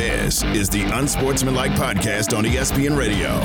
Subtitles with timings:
[0.00, 3.40] This is the Unsportsmanlike Podcast on ESPN Radio.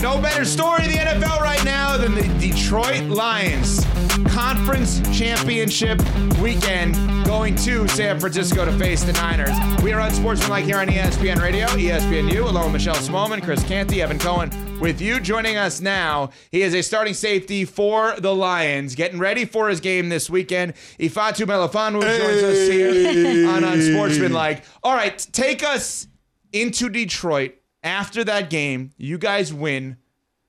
[0.00, 3.84] No better story in the NFL right now than the Detroit Lions
[4.28, 6.00] conference championship
[6.40, 6.94] weekend
[7.26, 9.56] going to San Francisco to face the Niners.
[9.82, 14.18] We are Unsportsmanlike here on ESPN Radio, ESPNU, along with Michelle Smallman, Chris Canty, Evan
[14.18, 14.50] Cohen
[14.80, 15.20] with you.
[15.20, 19.80] Joining us now, he is a starting safety for the Lions, getting ready for his
[19.80, 20.74] game this weekend.
[20.98, 24.64] Ifeatu Melifonwu joins us here on Unsportsmanlike.
[24.82, 26.06] All right, take us
[26.52, 28.90] into Detroit after that game.
[28.96, 29.96] You guys win.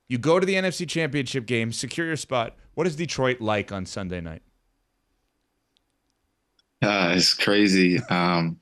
[0.07, 2.55] You go to the NFC Championship game, secure your spot.
[2.80, 4.41] What is Detroit like on Sunday night?
[6.81, 7.99] Uh, it's crazy.
[8.09, 8.58] Um,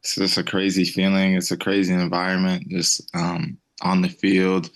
[0.00, 1.34] it's just a crazy feeling.
[1.34, 2.66] It's a crazy environment.
[2.70, 4.70] Just um, on the field,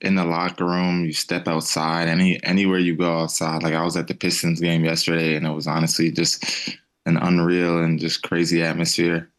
[0.00, 3.62] in the locker room, you step outside, any anywhere you go outside.
[3.62, 7.78] Like I was at the Pistons game yesterday, and it was honestly just an unreal
[7.78, 9.30] and just crazy atmosphere.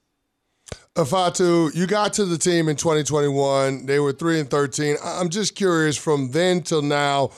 [0.95, 3.85] Ifeatu, you got to the team in 2021.
[3.85, 4.95] They were three and 13.
[5.03, 7.31] I'm just curious from then till now,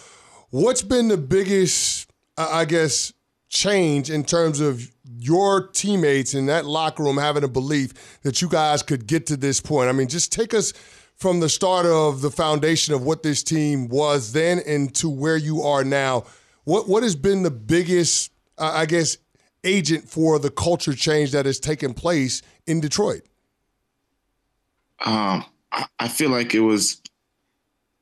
[0.50, 3.14] what's been the biggest, I guess,
[3.50, 4.89] change in terms of
[5.20, 9.38] your teammates in that locker room having a belief that you guys could get to
[9.38, 9.89] this point?
[9.89, 10.73] I mean, just take us
[11.16, 15.64] from the start of the foundation of what this team was then into where you
[15.64, 16.26] are now.
[16.64, 19.17] What what has been the biggest, uh, I guess,
[19.64, 23.23] agent for the culture change that has taken place in Detroit?
[25.06, 27.02] Um, I, I feel like it was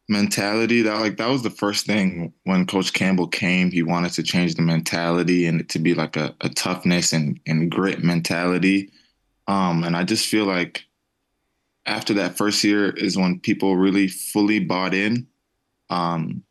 [0.08, 3.72] mentality that like that was the first thing when Coach Campbell came.
[3.72, 7.72] He wanted to change the mentality and to be like a, a toughness and, and
[7.72, 8.92] grit mentality.
[9.48, 10.86] Um, and I just feel like
[11.86, 15.28] after that first year is when people really fully bought in.
[15.90, 16.44] Um,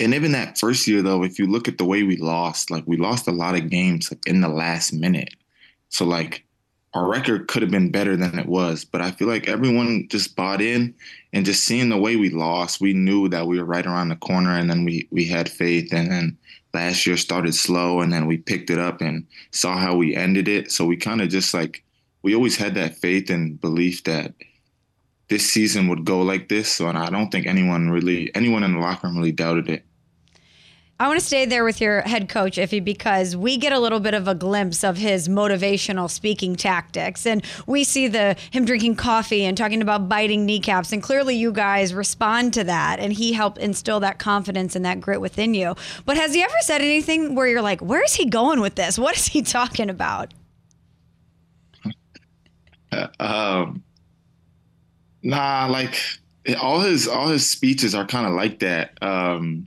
[0.00, 2.84] and even that first year, though, if you look at the way we lost, like
[2.86, 5.34] we lost a lot of games like, in the last minute.
[5.88, 6.43] So like
[6.94, 10.36] our record could have been better than it was, but I feel like everyone just
[10.36, 10.94] bought in
[11.32, 14.16] and just seeing the way we lost, we knew that we were right around the
[14.16, 16.38] corner and then we we had faith and then
[16.72, 20.46] last year started slow and then we picked it up and saw how we ended
[20.46, 20.70] it.
[20.70, 21.82] So we kind of just like
[22.22, 24.32] we always had that faith and belief that
[25.28, 26.70] this season would go like this.
[26.70, 29.84] So and I don't think anyone really anyone in the locker room really doubted it.
[31.00, 33.98] I want to stay there with your head coach, Iffy, because we get a little
[33.98, 37.26] bit of a glimpse of his motivational speaking tactics.
[37.26, 40.92] And we see the him drinking coffee and talking about biting kneecaps.
[40.92, 43.00] And clearly you guys respond to that.
[43.00, 45.74] And he helped instill that confidence and that grit within you.
[46.04, 48.96] But has he ever said anything where you're like, where is he going with this?
[48.96, 50.32] What is he talking about?
[53.18, 53.82] um,
[55.24, 55.96] nah, like
[56.60, 58.96] all his all his speeches are kind of like that.
[59.02, 59.66] Um,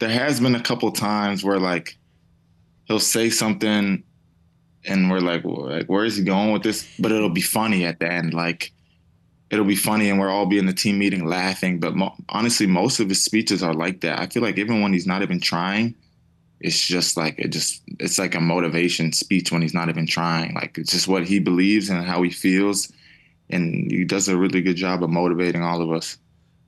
[0.00, 1.96] there has been a couple times where like
[2.86, 4.02] he'll say something
[4.84, 6.88] and we're like, well, like where is he going with this?
[6.98, 8.72] But it'll be funny at the end, like
[9.50, 11.80] it'll be funny and we'll all be in the team meeting laughing.
[11.80, 14.18] But mo- honestly, most of his speeches are like that.
[14.18, 15.94] I feel like even when he's not even trying,
[16.60, 20.54] it's just like it just it's like a motivation speech when he's not even trying.
[20.54, 22.92] Like it's just what he believes and how he feels,
[23.50, 26.16] and he does a really good job of motivating all of us.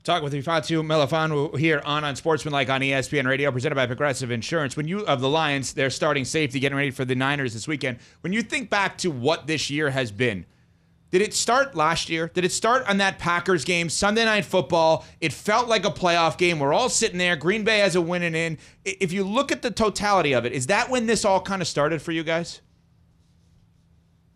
[0.05, 4.77] Talk with Ifeatu Melifonwu here on Unsportsmanlike on ESPN Radio, presented by Progressive Insurance.
[4.77, 7.99] When you of the Lions, they're starting safety, getting ready for the Niners this weekend.
[8.23, 10.45] When you think back to what this year has been,
[11.13, 12.29] did it start last year?
[12.35, 15.05] Did it start on that Packers game, Sunday Night Football?
[15.21, 16.59] It felt like a playoff game.
[16.59, 17.37] We're all sitting there.
[17.37, 18.59] Green Bay has a winning in.
[18.85, 21.69] If you look at the totality of it, is that when this all kind of
[21.69, 22.61] started for you guys?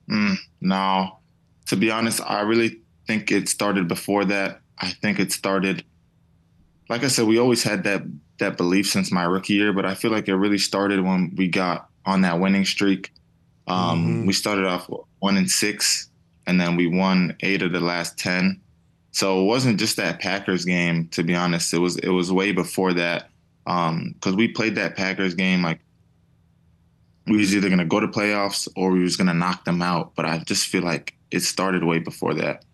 [0.08, 1.18] Mm, no,
[1.66, 4.60] to be honest, I really think it started before that.
[4.78, 5.84] I think it started,
[6.88, 8.02] like I said, we always had that
[8.38, 11.48] that belief since my rookie year, but I feel like it really started when we
[11.48, 13.12] got on that winning streak.
[13.66, 14.26] Um, mm-hmm.
[14.26, 14.90] We started off
[15.20, 16.10] one and six,
[16.46, 18.60] and then we won eight of the last ten.
[19.12, 21.72] So it wasn't just that Packers game, to be honest.
[21.72, 23.30] It was it was way before that,
[23.64, 23.90] because
[24.32, 25.80] um, we played that Packers game like
[27.26, 30.14] we was either gonna go to playoffs or we was gonna knock them out.
[30.14, 32.64] But I just feel like it started way before that.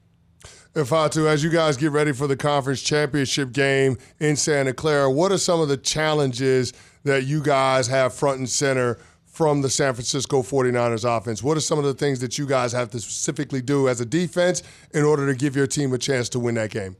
[0.74, 5.30] Ifeatu, as you guys get ready for the conference championship game in Santa Clara, what
[5.30, 6.72] are some of the challenges
[7.04, 11.42] that you guys have front and center from the San Francisco 49ers offense?
[11.42, 14.06] What are some of the things that you guys have to specifically do as a
[14.06, 14.62] defense
[14.94, 16.96] in order to give your team a chance to win that game?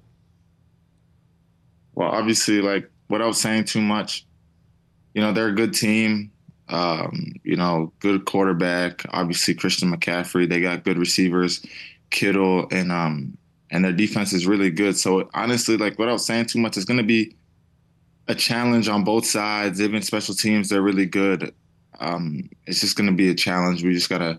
[1.94, 4.26] Well, obviously, like without saying too much,
[5.14, 6.30] you know, they're a good team.
[6.68, 9.04] Um, you know, good quarterback.
[9.10, 10.48] Obviously, Christian McCaffrey.
[10.48, 11.64] They got good receivers,
[12.10, 13.36] Kittle, and um,
[13.72, 14.96] and their defense is really good.
[14.96, 17.34] So honestly, like without saying too much, it's going to be
[18.28, 19.80] a challenge on both sides.
[19.80, 21.52] Even special teams, they're really good.
[21.98, 23.82] Um, it's just going to be a challenge.
[23.82, 24.38] We just got to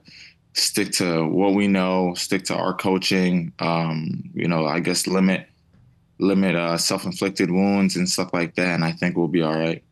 [0.53, 3.51] stick to what we know, stick to our coaching.
[3.59, 5.47] Um, you know, I guess limit
[6.19, 9.83] limit uh, self-inflicted wounds and stuff like that, and I think we'll be all right.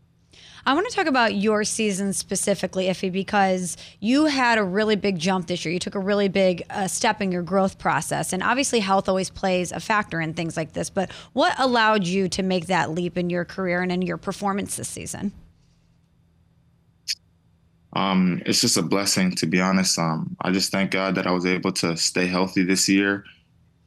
[0.65, 5.17] I want to talk about your season specifically, Iffy, because you had a really big
[5.17, 5.73] jump this year.
[5.73, 8.31] You took a really big uh, step in your growth process.
[8.31, 10.89] And obviously, health always plays a factor in things like this.
[10.89, 14.75] But what allowed you to make that leap in your career and in your performance
[14.75, 15.31] this season?
[17.93, 19.99] Um, it's just a blessing, to be honest.
[19.99, 23.25] Um, I just thank God that I was able to stay healthy this year.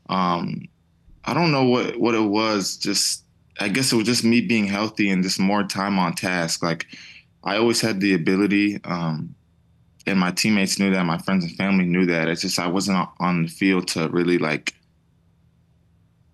[0.08, 0.68] Um,
[1.24, 3.23] I don't know what, what it was, just
[3.60, 6.62] I guess it was just me being healthy and just more time on task.
[6.62, 6.86] Like
[7.44, 9.34] I always had the ability, um,
[10.06, 12.28] and my teammates knew that, my friends and family knew that.
[12.28, 14.74] It's just I wasn't on the field to really like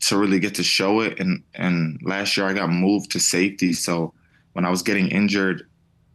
[0.01, 1.21] to really get to show it.
[1.21, 4.15] And and last year I got moved to safety, so
[4.53, 5.67] when I was getting injured,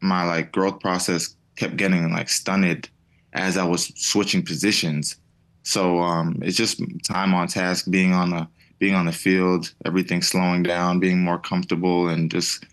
[0.01, 2.89] my like growth process kept getting like stunted
[3.33, 5.17] as I was switching positions.
[5.63, 8.47] So um, it's just time on task, being on the
[8.79, 12.65] being on the field, everything slowing down, being more comfortable, and just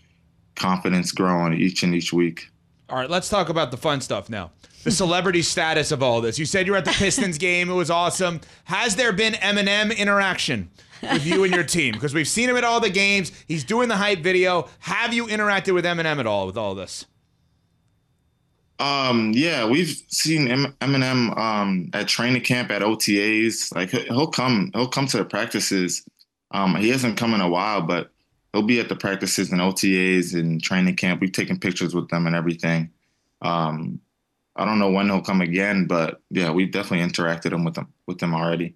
[0.56, 2.48] confidence growing each and each week.
[2.88, 4.50] All right, let's talk about the fun stuff now.
[4.84, 6.38] The celebrity status of all this.
[6.38, 8.40] You said you were at the Pistons game; it was awesome.
[8.64, 10.70] Has there been Eminem interaction
[11.02, 11.94] with you and your team?
[11.94, 13.32] Because we've seen him at all the games.
[13.46, 14.68] He's doing the hype video.
[14.80, 17.06] Have you interacted with Eminem at all with all this?
[18.82, 23.72] Um, yeah, we've seen Eminem um, at training camp at OTAs.
[23.72, 26.04] Like he'll come, he'll come to the practices.
[26.50, 28.10] Um, he hasn't come in a while, but
[28.52, 31.20] he'll be at the practices and OTAs and training camp.
[31.20, 32.90] We've taken pictures with them and everything.
[33.40, 34.00] Um,
[34.56, 37.86] I don't know when he'll come again, but yeah, we definitely interacted him with them
[38.08, 38.74] with them already.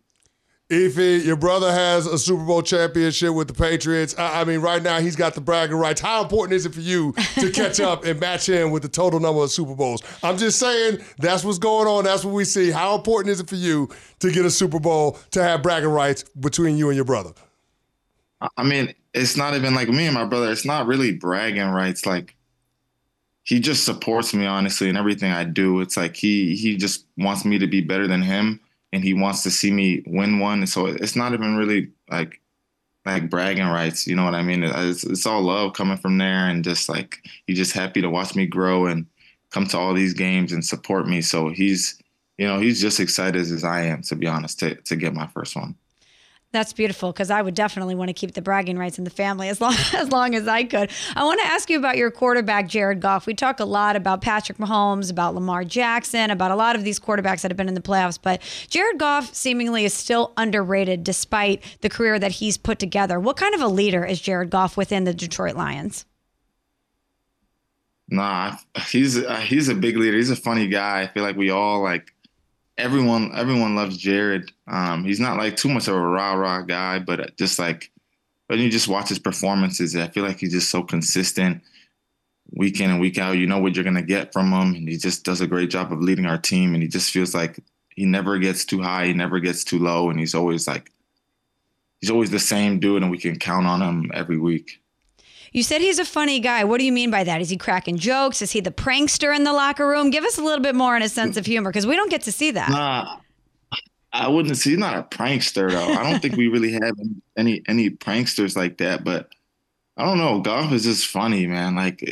[0.68, 4.18] Efi, your brother has a Super Bowl championship with the Patriots.
[4.18, 6.00] I, I, mean, right now he's got the bragging rights.
[6.00, 9.20] How important is it for you to catch up and match him with the total
[9.20, 10.02] number of Super Bowls?
[10.24, 12.02] I'm just saying that's what's going on.
[12.02, 12.72] That's what we see.
[12.72, 16.24] How important is it for you to get a Super Bowl to have bragging rights
[16.40, 17.30] between you and your brother?
[18.56, 20.50] I mean, it's not even like me and my brother.
[20.50, 22.04] It's not really bragging rights.
[22.04, 22.34] Like
[23.44, 25.80] he just supports me honestly in everything I do.
[25.80, 28.60] It's like he he just wants me to be better than him
[28.96, 30.60] and he wants to see me win one.
[30.60, 32.40] And so it's not even really like
[33.04, 34.06] like bragging rights.
[34.06, 34.64] You know what I mean?
[34.64, 38.34] It's, it's all love coming from there, and just like he's just happy to watch
[38.34, 39.06] me grow and
[39.50, 41.20] come to all these games and support me.
[41.20, 42.02] So he's
[42.38, 45.26] you know he's just excited as I am to be honest to to get my
[45.26, 45.76] first one.
[46.56, 49.50] That's beautiful because I would definitely want to keep the bragging rights in the family
[49.50, 50.90] as long as long as I could.
[51.14, 53.26] I want to ask you about your quarterback, Jared Goff.
[53.26, 56.98] We talk a lot about Patrick Mahomes, about Lamar Jackson, about a lot of these
[56.98, 61.62] quarterbacks that have been in the playoffs, but Jared Goff seemingly is still underrated despite
[61.82, 63.20] the career that he's put together.
[63.20, 66.06] What kind of a leader is Jared Goff within the Detroit Lions?
[68.08, 68.56] Nah,
[68.88, 70.16] he's uh, he's a big leader.
[70.16, 71.02] He's a funny guy.
[71.02, 72.14] I feel like we all like
[72.78, 74.52] everyone everyone loves Jared.
[74.66, 77.90] Um, he's not like too much of a rah rah guy, but just like
[78.46, 81.62] when you just watch his performances, I feel like he's just so consistent
[82.52, 83.36] week in and week out.
[83.36, 85.92] You know what you're gonna get from him, and he just does a great job
[85.92, 86.74] of leading our team.
[86.74, 87.58] And he just feels like
[87.90, 90.92] he never gets too high, he never gets too low, and he's always like
[92.00, 94.80] he's always the same dude, and we can count on him every week.
[95.52, 96.64] You said he's a funny guy.
[96.64, 97.40] What do you mean by that?
[97.40, 98.42] Is he cracking jokes?
[98.42, 100.10] Is he the prankster in the locker room?
[100.10, 102.22] Give us a little bit more in a sense of humor because we don't get
[102.22, 102.70] to see that.
[102.70, 103.18] Nah,
[104.12, 105.92] I wouldn't say he's not a prankster though.
[105.92, 106.94] I don't think we really have
[107.36, 109.04] any any pranksters like that.
[109.04, 109.28] But
[109.96, 110.40] I don't know.
[110.40, 111.74] Goff is just funny, man.
[111.74, 112.08] Like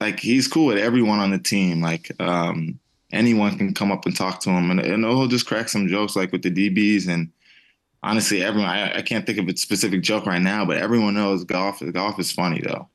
[0.00, 1.80] like he's cool with everyone on the team.
[1.80, 2.78] Like um,
[3.12, 6.16] anyone can come up and talk to him, and, and he'll just crack some jokes
[6.16, 7.30] like with the DBs and
[8.02, 11.44] honestly, everyone I, I, can't think of a specific joke right now, but everyone knows
[11.44, 11.82] golf.
[11.92, 12.88] Goff is funny though.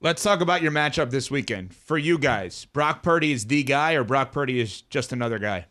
[0.00, 1.74] Let's talk about your matchup this weekend.
[1.74, 5.66] For you guys, Brock Purdy is the guy, or Brock Purdy is just another guy.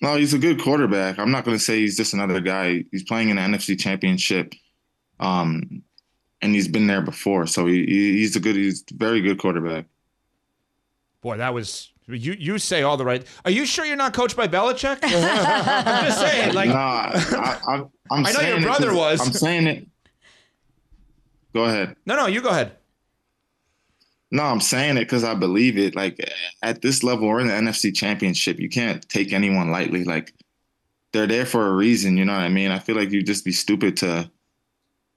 [0.00, 1.18] No, he's a good quarterback.
[1.18, 2.84] I'm not going to say he's just another guy.
[2.92, 4.54] He's playing in the NFC Championship,
[5.18, 5.82] um,
[6.40, 7.46] and he's been there before.
[7.46, 9.86] So he, he's a good, he's a very good quarterback.
[11.20, 13.26] Boy, that was you you say all the right.
[13.44, 14.98] Are you sure you're not coached by Belichick?
[15.02, 19.20] I'm just saying, like, nah, I, I'm I know your brother was.
[19.20, 19.86] I'm saying it.
[21.54, 21.96] Go ahead.
[22.04, 22.72] No, no, you go ahead.
[24.30, 25.94] No, I'm saying it because I believe it.
[25.94, 26.18] Like
[26.62, 28.58] at this level, we're in the NFC Championship.
[28.58, 30.04] You can't take anyone lightly.
[30.04, 30.34] Like
[31.12, 32.16] they're there for a reason.
[32.16, 32.70] You know what I mean?
[32.70, 34.30] I feel like you'd just be stupid to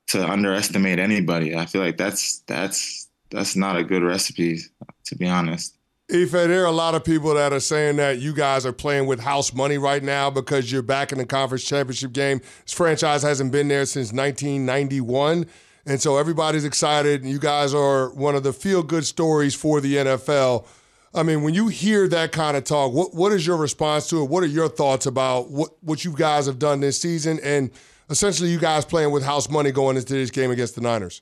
[0.08, 1.56] to underestimate anybody.
[1.56, 4.60] I feel like that's that's that's not a good recipe,
[5.06, 5.78] to be honest.
[6.10, 9.08] Ife, there are a lot of people that are saying that you guys are playing
[9.08, 12.40] with house money right now because you're back in the conference championship game.
[12.64, 15.46] This franchise hasn't been there since 1991.
[15.86, 17.24] And so everybody's excited.
[17.24, 20.66] And you guys are one of the feel good stories for the NFL.
[21.14, 24.24] I mean, when you hear that kind of talk, what, what is your response to
[24.24, 24.30] it?
[24.30, 27.70] What are your thoughts about what, what you guys have done this season and
[28.10, 31.22] essentially you guys playing with house money going into this game against the Niners?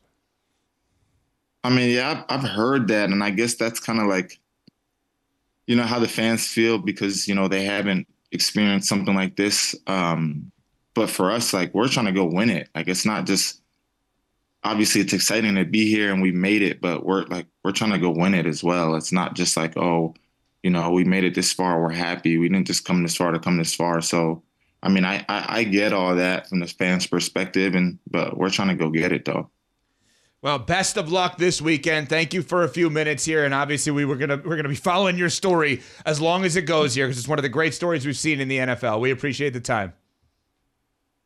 [1.64, 3.10] I mean, yeah, I've, I've heard that.
[3.10, 4.40] And I guess that's kind of like,
[5.68, 9.76] you know, how the fans feel because, you know, they haven't experienced something like this.
[9.88, 10.52] Um,
[10.94, 12.70] but for us, like, we're trying to go win it.
[12.76, 13.62] Like, it's not just,
[14.66, 17.92] obviously it's exciting to be here and we made it, but we're like we're trying
[17.92, 18.96] to go win it as well.
[18.96, 20.16] It's not just like oh,
[20.64, 22.38] you know, we made it this far, we're happy.
[22.38, 24.02] We didn't just come this far to come this far.
[24.02, 24.44] So,
[24.84, 28.50] I mean, I I, I get all that from the fans' perspective, and but we're
[28.50, 29.50] trying to go get it though.
[30.46, 32.08] Well, best of luck this weekend.
[32.08, 34.76] Thank you for a few minutes here, and obviously we were gonna we're gonna be
[34.76, 37.74] following your story as long as it goes here because it's one of the great
[37.74, 39.00] stories we've seen in the NFL.
[39.00, 39.94] We appreciate the time.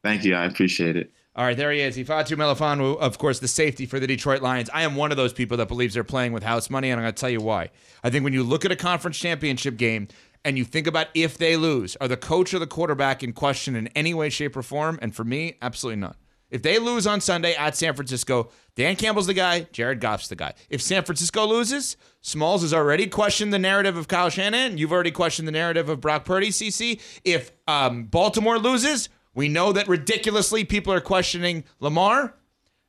[0.05, 0.35] Thank you.
[0.35, 1.11] I appreciate it.
[1.35, 1.97] All right, there he is.
[1.97, 4.69] Ifeatu Melifonwu, of course, the safety for the Detroit Lions.
[4.73, 7.03] I am one of those people that believes they're playing with house money, and I'm
[7.03, 7.71] going to tell you why.
[8.05, 10.07] I think when you look at a conference championship game
[10.45, 13.75] and you think about if they lose, are the coach or the quarterback in question
[13.75, 14.97] in any way, shape, or form?
[15.01, 16.15] And for me, absolutely not.
[16.49, 20.35] If they lose on Sunday at San Francisco, Dan Campbell's the guy, Jared Goff's the
[20.35, 20.53] guy.
[20.69, 24.77] If San Francisco loses, Smalls has already questioned the narrative of Kyle Shanahan.
[24.77, 26.99] You've already questioned the narrative of Brock Purdy, CC.
[27.23, 32.35] If um, Baltimore loses, we know that ridiculously people are questioning Lamar.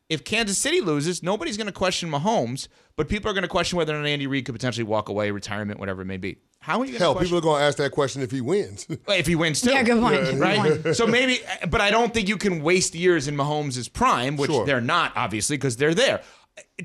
[0.08, 3.76] If Kansas City loses, nobody's going to question Mahomes, but people are going to question
[3.76, 6.38] whether or not Andy Reid could potentially walk away, retirement, whatever it may be.
[6.60, 6.98] How are you?
[6.98, 8.86] Hell, people are going to ask that question if he wins.
[9.08, 9.70] if he wins too.
[9.70, 10.22] Yeah, good point.
[10.22, 10.38] Yeah.
[10.38, 10.94] Right.
[10.94, 11.40] so maybe,
[11.70, 14.66] but I don't think you can waste years in Mahomes' prime, which sure.
[14.66, 16.20] they're not obviously because they're there.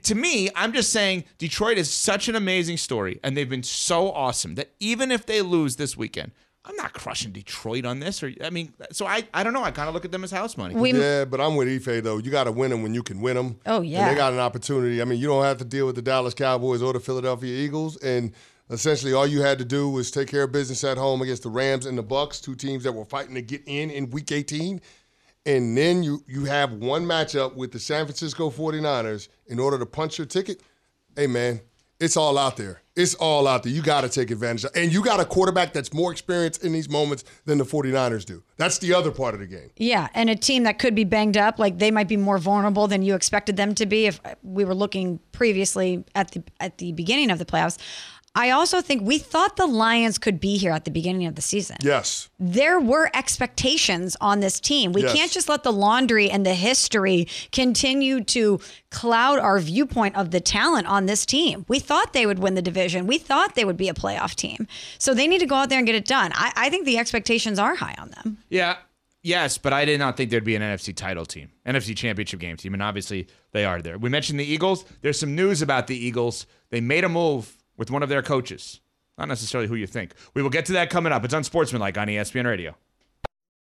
[0.04, 4.12] To me, I'm just saying Detroit is such an amazing story, and they've been so
[4.14, 6.32] awesome that even if they lose this weekend,
[6.64, 8.24] I'm not crushing Detroit on this.
[8.24, 9.64] Or I mean, so I I don't know.
[9.64, 10.74] I kind of look at them as house money.
[10.74, 12.18] We, yeah, but I'm with Ife though.
[12.18, 13.60] You got to win them when you can win them.
[13.66, 15.02] Oh yeah, and they got an opportunity.
[15.02, 17.98] I mean, you don't have to deal with the Dallas Cowboys or the Philadelphia Eagles,
[17.98, 18.32] and
[18.70, 21.50] essentially all you had to do was take care of business at home against the
[21.50, 24.82] Rams and the Bucks, two teams that were fighting to get in in Week 18.
[25.48, 29.86] And then you you have one matchup with the San Francisco 49ers in order to
[29.86, 30.62] punch your ticket.
[31.16, 31.62] Hey man,
[32.00, 32.82] it's all out there.
[32.96, 33.72] It's all out there.
[33.72, 36.72] You got to take advantage of And you got a quarterback that's more experienced in
[36.72, 38.42] these moments than the 49ers do.
[38.58, 39.70] That's the other part of the game.
[39.76, 42.88] Yeah, and a team that could be banged up, like they might be more vulnerable
[42.88, 46.92] than you expected them to be if we were looking previously at the at the
[46.94, 47.78] beginning of the playoffs.
[48.36, 51.42] I also think we thought the Lions could be here at the beginning of the
[51.42, 51.78] season.
[51.82, 52.30] Yes.
[52.38, 54.92] There were expectations on this team.
[54.92, 55.14] We yes.
[55.14, 58.60] can't just let the laundry and the history continue to
[58.92, 61.66] cloud our viewpoint of the talent on this team.
[61.70, 63.08] We thought they would win the division.
[63.08, 64.68] We thought they would be a playoff team.
[64.98, 66.32] So they need to go out there and get it done.
[66.36, 68.38] I, I think the expectations are high on them.
[68.50, 68.78] Yeah.
[69.26, 72.58] Yes, but I did not think there'd be an NFC title team, NFC championship game
[72.58, 73.98] team, and obviously they are there.
[73.98, 74.86] We mentioned the Eagles.
[75.02, 76.46] There's some news about the Eagles.
[76.70, 78.82] They made a move with one of their coaches.
[79.18, 80.14] Not necessarily who you think.
[80.34, 81.24] We will get to that coming up.
[81.24, 82.76] It's Unsportsmanlike on ESPN Radio.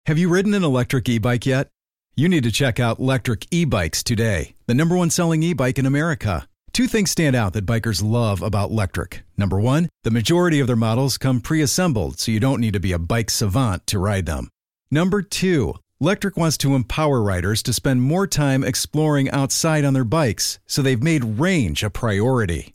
[0.07, 1.69] Have you ridden an electric e bike yet?
[2.15, 5.77] You need to check out Lectric E Bikes today, the number one selling e bike
[5.77, 6.47] in America.
[6.71, 9.21] Two things stand out that bikers love about Lectric.
[9.37, 12.79] Number one, the majority of their models come pre assembled, so you don't need to
[12.81, 14.49] be a bike savant to ride them.
[14.91, 20.03] Number two, Lectric wants to empower riders to spend more time exploring outside on their
[20.03, 22.74] bikes, so they've made range a priority.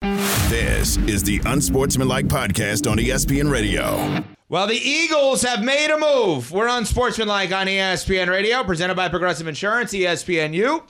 [0.00, 4.22] This is the Unsportsmanlike Podcast on ESPN Radio.
[4.48, 6.52] Well, the Eagles have made a move.
[6.52, 10.82] We're unsportsmanlike on ESPN Radio, presented by Progressive Insurance, ESPNU.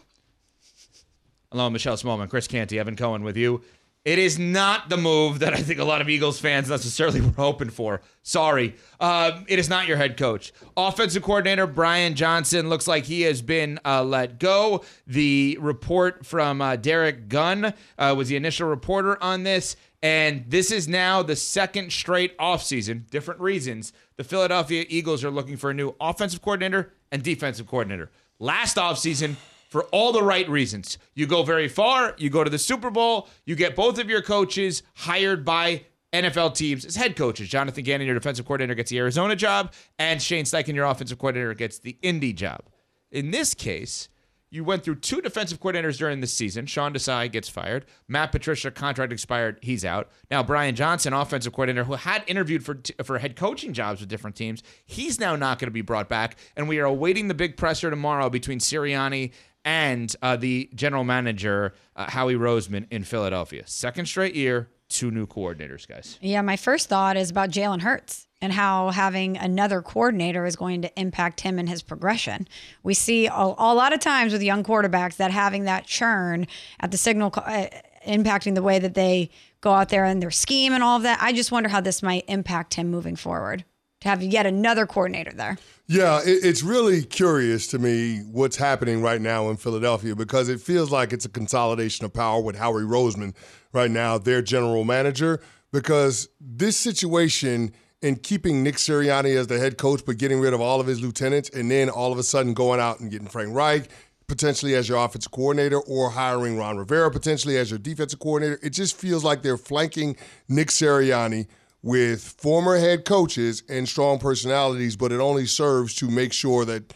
[1.51, 3.63] Hello, Michelle Smallman, Chris Canty, Evan Cohen with you.
[4.07, 7.33] It is not the move that I think a lot of Eagles fans necessarily were
[7.33, 8.03] hoping for.
[8.23, 8.77] Sorry.
[9.01, 10.53] Uh, it is not your head coach.
[10.77, 14.85] Offensive coordinator Brian Johnson looks like he has been uh, let go.
[15.09, 19.75] The report from uh, Derrick Gunn uh, was the initial reporter on this.
[20.01, 23.93] And this is now the second straight offseason, different reasons.
[24.19, 28.13] The Philadelphia Eagles are looking for a new offensive coordinator and defensive coordinator.
[28.39, 29.35] Last offseason,
[29.77, 30.97] for all the right reasons.
[31.15, 34.23] You go very far, you go to the Super Bowl, you get both of your
[34.23, 37.51] coaches hired by NFL teams as head coaches.
[37.51, 41.53] Jonathan Gannon, your defensive coordinator, gets the Arizona job, and Shane Steichen, your offensive coordinator,
[41.53, 42.63] gets the Indy job.
[43.11, 44.09] In this case,
[44.49, 46.67] you went through two defensive coordinators during the season.
[46.67, 47.85] Sean Desai gets fired.
[48.09, 49.59] Matt Patricia contract expired.
[49.61, 50.11] He's out.
[50.31, 54.37] Now Brian Johnson, offensive coordinator, who had interviewed for for head coaching jobs with different
[54.37, 56.37] teams, he's now not going to be brought back.
[56.57, 59.33] And we are awaiting the big presser tomorrow between Sirianni
[59.67, 63.65] and uh, the general manager uh, Howie Roseman in Philadelphia.
[63.67, 66.19] Second straight year, two new coordinators, guys.
[66.23, 70.83] Yeah, my first thought is about Jalen Hurts and how having another coordinator is going
[70.83, 72.47] to impact him and his progression.
[72.85, 76.47] We see a, a lot of times with young quarterbacks that having that churn
[76.79, 77.67] at the signal uh,
[78.07, 79.31] impacting the way that they
[79.63, 81.19] go out there and their scheme and all of that.
[81.21, 83.65] I just wonder how this might impact him moving forward
[84.07, 85.59] to have yet another coordinator there.
[85.87, 90.61] Yeah, it, it's really curious to me what's happening right now in Philadelphia because it
[90.61, 93.35] feels like it's a consolidation of power with Howie Roseman
[93.73, 95.41] right now, their general manager.
[95.73, 100.61] Because this situation in keeping Nick Sirianni as the head coach, but getting rid of
[100.61, 103.55] all of his lieutenants, and then all of a sudden going out and getting Frank
[103.55, 103.89] Reich
[104.29, 108.71] potentially as your offensive coordinator, or hiring Ron Rivera potentially as your defensive coordinator, it
[108.71, 110.17] just feels like they're flanking
[110.49, 111.47] Nick Sirianni
[111.87, 116.93] with former head coaches and strong personalities, but it only serves to make sure that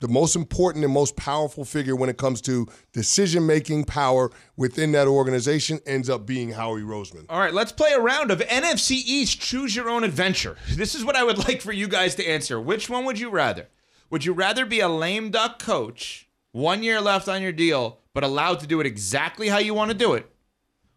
[0.00, 4.90] the most important and most powerful figure when it comes to decision making power within
[4.90, 7.26] that organization ends up being Howie Roseman.
[7.28, 10.56] All right, let's play a round of NFC East Choose Your Own Adventure.
[10.68, 12.60] This is what I would like for you guys to answer.
[12.60, 13.68] Which one would you rather?
[14.10, 18.24] Would you rather be a lame duck coach, one year left on your deal, but
[18.24, 20.28] allowed to do it exactly how you want to do it?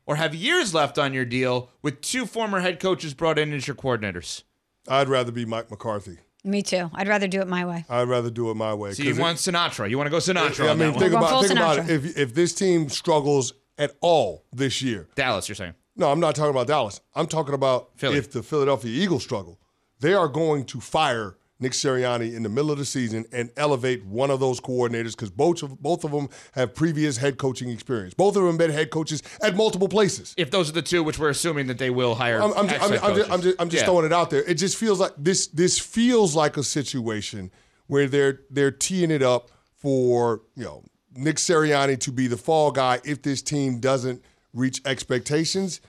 [0.08, 3.67] Or have years left on your deal with two former head coaches brought in as
[3.67, 4.41] your coordinators?
[4.88, 6.17] I'd rather be Mike McCarthy.
[6.43, 6.89] Me too.
[6.93, 7.86] I'd rather do it my way.
[7.89, 8.93] I'd rather do it my way.
[8.93, 9.89] So you want Sinatra?
[9.89, 10.70] You want to go Sinatra?
[10.72, 11.24] I mean, think one.
[11.24, 11.74] about think Sinatra.
[11.74, 11.89] about it.
[11.89, 15.50] If if this team struggles at all this year, Dallas.
[15.50, 15.74] You're saying?
[15.98, 17.02] no, I'm not talking about Dallas.
[17.15, 18.17] I'm talking about Philly.
[18.17, 19.60] if the Philadelphia Eagles struggle,
[20.00, 24.06] they are going to fire Nick Sirianni in the middle of the season and elevate
[24.06, 28.13] one of those coordinators because both of both of them have previous head coaching experience.
[28.13, 30.36] Both of them have been head coaches at multiple places.
[30.38, 32.41] If those are the two, which we're assuming that they will hire.
[32.41, 33.86] I'm, I'm, ex-head I'm, I'm just, I'm just, I'm just Yeah.
[33.88, 34.43] throwing it out there.
[34.43, 35.48] It just feels like this.
[35.48, 37.52] This feels like a situation
[37.88, 40.84] where they're they're teeing it up for you know
[41.15, 45.82] Nick Sirianni to be the fall guy if this team doesn't reach expectations.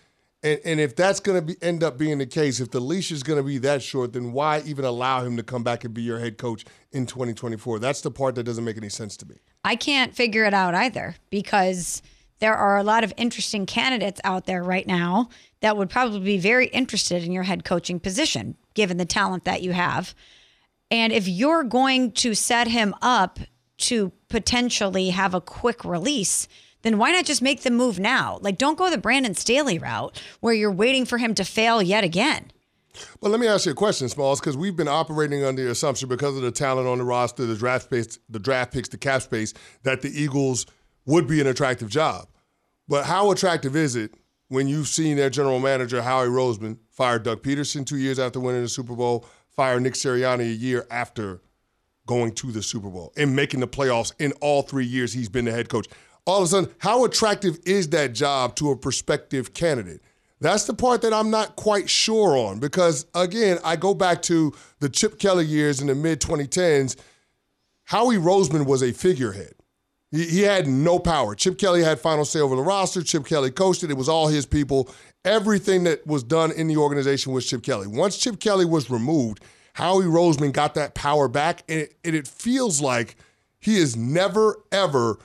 [0.42, 3.11] And, and if that's going to be end up being the case, if the leash
[3.11, 5.92] is going to be that short, then why even allow him to come back and
[5.92, 7.79] be your head coach in 2024?
[7.79, 9.37] That's the part that doesn't make any sense to me.
[9.64, 12.03] I can't figure it out either because
[12.38, 15.29] there are a lot of interesting candidates out there right now
[15.61, 19.62] that would probably be very interested in your head coaching position, given the talent that
[19.62, 20.14] you have.
[20.90, 23.40] And if you're going to set him up
[23.79, 26.48] to potentially have a quick release,
[26.88, 28.38] then why not just make the move now?
[28.40, 32.03] Like, don't go the Brandon Staley route where you're waiting for him to fail yet
[32.03, 32.51] again.
[33.20, 36.09] But let me ask you a question, Smalls, because we've been operating under the assumption
[36.09, 39.22] because of the talent on the roster, the draft space, the draft picks, the cap
[39.22, 40.66] space, that the Eagles
[41.05, 42.27] would be an attractive job.
[42.88, 44.14] But how attractive is it
[44.48, 48.62] when you've seen their general manager, Howie Roseman, fire Doug Pederson two years after winning
[48.62, 51.42] the Super Bowl, fire Nick Sirianni a year after
[52.07, 55.44] going to the Super Bowl and making the playoffs in all three years he's been
[55.44, 55.87] the head coach?
[56.28, 60.02] All of a sudden, how attractive is that job to a prospective candidate?
[60.42, 64.54] That's the part that I'm not quite sure on because, again, I go back to
[64.80, 66.96] the Chip Kelly years in the mid 2010s.
[67.84, 69.54] Howie Roseman was a figurehead.
[70.10, 71.34] He, he had no power.
[71.34, 73.02] Chip Kelly had final say over the roster.
[73.02, 73.90] Chip Kelly coached it.
[73.90, 74.90] It was all his people.
[75.24, 77.86] Everything that was done in the organization was Chip Kelly.
[77.86, 82.28] Once Chip Kelly was removed, Howie Roseman got that power back, and it, and it
[82.28, 83.16] feels like
[83.60, 85.18] he has never, ever,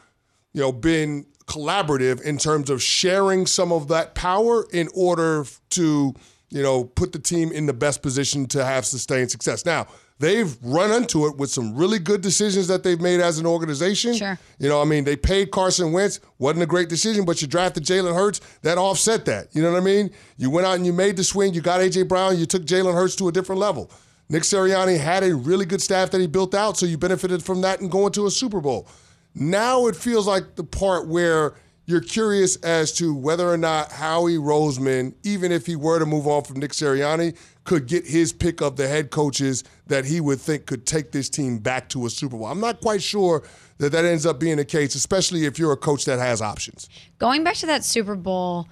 [0.53, 6.13] you know, been collaborative in terms of sharing some of that power in order to,
[6.49, 9.65] you know, put the team in the best position to have sustained success.
[9.65, 9.87] Now,
[10.19, 14.13] they've run into it with some really good decisions that they've made as an organization.
[14.13, 14.39] Sure.
[14.59, 17.83] You know, I mean, they paid Carson Wentz, wasn't a great decision, but you drafted
[17.83, 19.53] Jalen Hurts, that offset that.
[19.53, 20.11] You know what I mean?
[20.37, 22.03] You went out and you made the swing, you got A.J.
[22.03, 23.91] Brown, you took Jalen Hurts to a different level.
[24.29, 27.61] Nick Sirianni had a really good staff that he built out, so you benefited from
[27.61, 28.87] that and going to a Super Bowl.
[29.35, 34.37] Now it feels like the part where you're curious as to whether or not Howie
[34.37, 38.61] Roseman, even if he were to move on from Nick Sirianni, could get his pick
[38.61, 42.09] of the head coaches that he would think could take this team back to a
[42.09, 42.45] Super Bowl.
[42.45, 43.43] I'm not quite sure
[43.79, 46.87] that that ends up being the case, especially if you're a coach that has options.
[47.19, 48.67] Going back to that Super Bowl,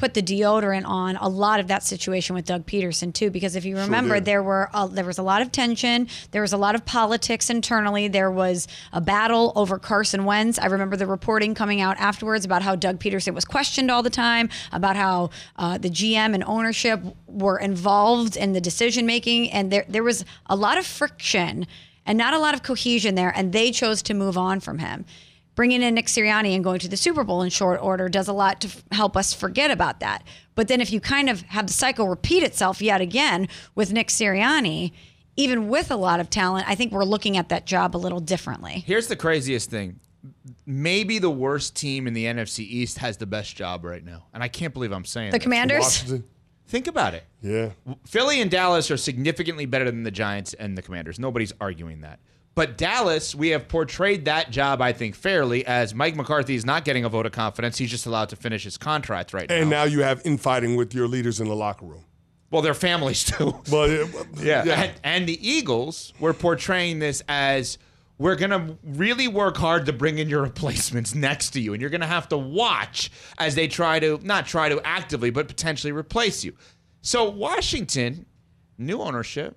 [0.00, 3.66] put the deodorant on a lot of that situation with Doug Pederson too, because if
[3.66, 4.24] you remember, did.
[4.24, 7.50] there were a, there was a lot of tension, there was a lot of politics
[7.50, 10.58] internally, there was a battle over Carson Wentz.
[10.58, 14.10] I remember the reporting coming out afterwards about how Doug Pederson was questioned all the
[14.10, 19.70] time, about how uh, the GM and ownership were involved in the decision making, and
[19.70, 21.66] there there was a lot of friction
[22.06, 25.04] and not a lot of cohesion there, and they chose to move on from him
[25.54, 28.32] bringing in Nick Sirianni and going to the Super Bowl in short order does a
[28.32, 30.22] lot to f- help us forget about that.
[30.54, 34.08] But then if you kind of have the cycle repeat itself yet again with Nick
[34.08, 34.92] Sirianni,
[35.36, 38.20] even with a lot of talent, I think we're looking at that job a little
[38.20, 38.82] differently.
[38.86, 40.00] Here's the craziest thing.
[40.66, 44.26] Maybe the worst team in the NFC East has the best job right now.
[44.34, 45.42] And I can't believe I'm saying The that.
[45.42, 45.80] Commanders?
[45.80, 46.24] Washington,
[46.66, 47.24] Think about it.
[47.42, 47.70] yeah.
[48.06, 51.18] Philly and Dallas are significantly better than the Giants and the Commanders.
[51.18, 52.20] Nobody's arguing that.
[52.54, 56.84] But Dallas, we have portrayed that job, I think, fairly as Mike McCarthy is not
[56.84, 57.78] getting a vote of confidence.
[57.78, 59.60] He's just allowed to finish his contract right And now.
[59.60, 62.04] And now you have infighting with your leaders in the locker room.
[62.50, 63.54] Well, their families too.
[63.70, 64.06] But uh,
[64.42, 64.62] Yeah.
[64.64, 67.78] And, and the Eagles were portraying this as
[68.18, 71.72] we're going to really work hard to bring in your replacements next to you.
[71.72, 75.30] And you're going to have to watch as they try to, not try to actively,
[75.30, 76.54] but potentially replace you.
[77.00, 78.26] So, Washington,
[78.76, 79.56] new ownership.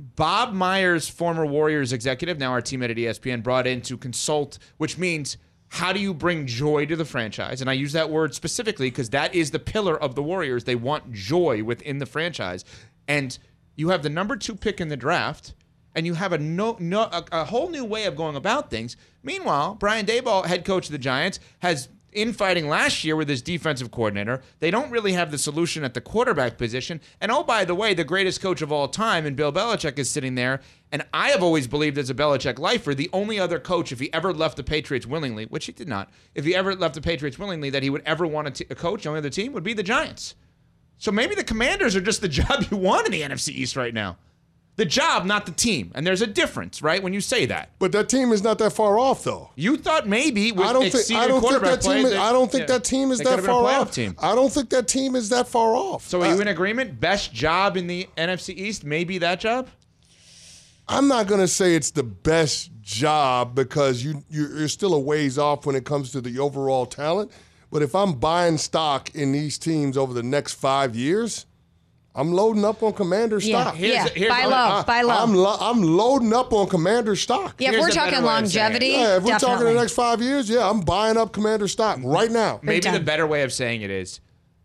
[0.00, 4.96] Bob Myers, former Warriors executive, now our teammate at ESPN, brought in to consult, which
[4.96, 5.36] means
[5.68, 7.60] how do you bring joy to the franchise?
[7.60, 10.64] And I use that word specifically because that is the pillar of the Warriors.
[10.64, 12.64] They want joy within the franchise.
[13.06, 13.38] And
[13.76, 15.54] you have the number two pick in the draft,
[15.94, 18.96] and you have a no, no a, a whole new way of going about things.
[19.22, 23.90] Meanwhile, Brian Daboll, head coach of the Giants, has infighting last year with his defensive
[23.90, 24.42] coordinator.
[24.58, 27.00] They don't really have the solution at the quarterback position.
[27.20, 30.10] And oh, by the way, the greatest coach of all time, and Bill Belichick is
[30.10, 30.60] sitting there.
[30.92, 34.12] And I have always believed, as a Belichick lifer, the only other coach, if he
[34.12, 37.38] ever left the Patriots willingly, which he did not, if he ever left the Patriots
[37.38, 40.34] willingly, that he would ever want to coach the other team would be the Giants.
[40.98, 43.94] So maybe the Commanders are just the job you want in the NFC East right
[43.94, 44.18] now.
[44.80, 45.92] The job, not the team.
[45.94, 47.02] And there's a difference, right?
[47.02, 47.68] When you say that.
[47.78, 49.50] but that team is not that far off, though.
[49.54, 52.06] You thought maybe with I don't think I don't think that team.
[52.06, 53.92] Is, I don't think yeah, that team is that could've been a far off.
[53.92, 54.16] Team.
[54.18, 56.08] I don't think that team is that far off.
[56.08, 56.98] So are you in agreement?
[56.98, 59.68] Best job in the NFC East, maybe that job.
[60.88, 65.36] I'm not going to say it's the best job because you you're still a ways
[65.36, 67.30] off when it comes to the overall talent.
[67.70, 71.44] But if I'm buying stock in these teams over the next five years,
[72.14, 73.74] I'm loading up on Commander Yeah, stock.
[73.76, 74.12] Here's- yeah.
[74.14, 75.14] here's buy what- low, uh, buy low.
[75.14, 77.54] I'm lo- I'm loading up on Commander stock.
[77.58, 78.26] yeah, if here's we're talking way of saying it.
[78.26, 81.98] longevity, Yeah, if we're talking the next five years, yeah, I'm buying up Commander stock
[82.02, 82.58] right now.
[82.62, 84.20] Maybe the better way of saying it is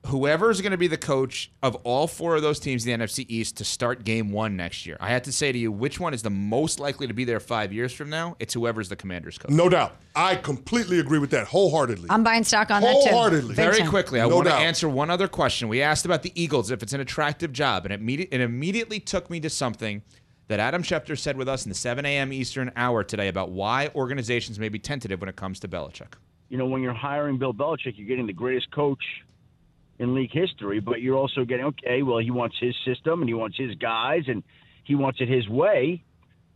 [0.06, 3.26] whoever's going to be the coach of all four of those teams in the NFC
[3.28, 4.98] East to start game one next year.
[5.00, 7.40] I had to say to you, which one is the most likely to be there
[7.40, 8.36] five years from now?
[8.40, 9.52] It's whoever's the commander's coach.
[9.52, 9.96] No doubt.
[10.16, 12.08] I completely agree with that wholeheartedly.
[12.10, 13.10] I'm buying stock on that too.
[13.10, 13.56] Wholeheartedly.
[13.56, 15.68] Very quickly, I No want to answer one other question.
[15.68, 19.00] We asked about the Eagles if it's an attractive job, and it, immedi- it immediately
[19.00, 20.02] took me to something
[20.48, 22.32] that Adam Schefter said with us in the 7 a.m.
[22.32, 26.14] Eastern hour today about why organizations may be tentative when it comes to Belichick.
[26.50, 29.04] you know, when you're hiring Bill Belichick, you're getting the greatest coach
[30.00, 33.34] in league history, but you're also getting, okay, well, he wants his system and he
[33.34, 34.44] wants his guys and
[34.84, 36.04] he wants it his way.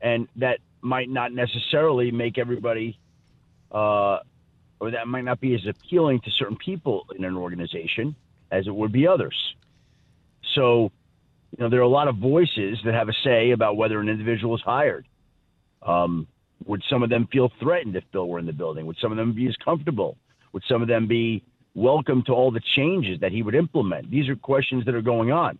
[0.01, 2.99] And that might not necessarily make everybody,
[3.71, 4.19] uh,
[4.79, 8.15] or that might not be as appealing to certain people in an organization
[8.51, 9.35] as it would be others.
[10.55, 10.91] So,
[11.51, 14.09] you know, there are a lot of voices that have a say about whether an
[14.09, 15.07] individual is hired.
[15.81, 16.27] Um,
[16.65, 18.85] would some of them feel threatened if Bill were in the building?
[18.85, 20.17] Would some of them be as comfortable?
[20.51, 21.43] Would some of them be
[21.79, 24.11] welcome to all the changes that he would implement?
[24.11, 25.57] These are questions that are going on.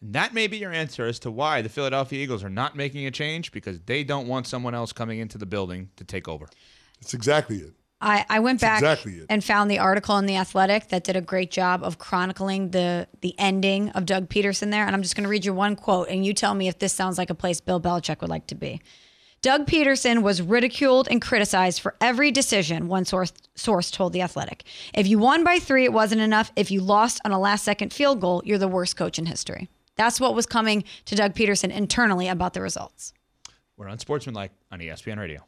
[0.00, 3.06] And that may be your answer as to why the Philadelphia Eagles are not making
[3.06, 6.48] a change because they don't want someone else coming into the building to take over.
[7.00, 7.72] That's exactly it.
[8.00, 11.20] I, I went back exactly and found the article in the Athletic that did a
[11.20, 14.86] great job of chronicling the the ending of Doug Pederson there.
[14.86, 16.92] And I'm just going to read you one quote, and you tell me if this
[16.92, 18.80] sounds like a place Bill Belichick would like to be.
[19.40, 24.64] Doug Pederson was ridiculed and criticized for every decision, one source, source told The Athletic.
[24.94, 26.50] If you won by three, it wasn't enough.
[26.56, 29.68] If you lost on a last second field goal, you're the worst coach in history.
[29.94, 33.12] That's what was coming to Doug Pederson internally about the results.
[33.76, 35.47] We're Unsportsmanlike on ESPN Radio.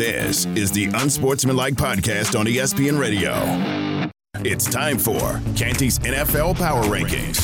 [0.00, 3.34] This is the Unsportsmanlike Podcast on ESPN Radio.
[4.36, 7.38] It's time for Canty's NFL Power Rankings.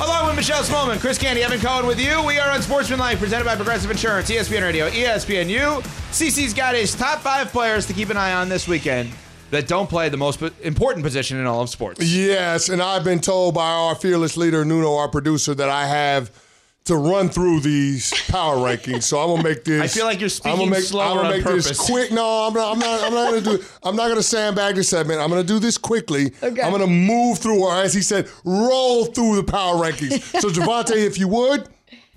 [0.00, 2.20] Along with Michelle Smallman, Chris Canty, Evan Cohen with you.
[2.26, 5.80] We are Unsportsmanlike, presented by Progressive Insurance, ESPN Radio, ESPNU.
[6.10, 9.12] CC's got his top five players to keep an eye on this weekend
[9.52, 12.02] that don't play the most important position in all of sports.
[12.02, 16.32] Yes, and I've been told by our fearless leader, Nuno, our producer, that I have–
[16.90, 19.04] to run through these power rankings.
[19.04, 19.80] So I'm gonna make this.
[19.80, 21.68] I feel like you're speaking I'm gonna make, slower I'm gonna on make purpose.
[21.68, 22.10] this quick.
[22.10, 22.72] No, I'm not.
[22.72, 23.02] I'm not.
[23.04, 23.64] I'm not gonna do.
[23.82, 25.20] I'm not gonna sandbag this segment.
[25.20, 26.32] I'm gonna do this quickly.
[26.42, 26.60] Okay.
[26.60, 30.20] I'm gonna move through, or as he said, roll through the power rankings.
[30.40, 31.68] So Javante, if you would.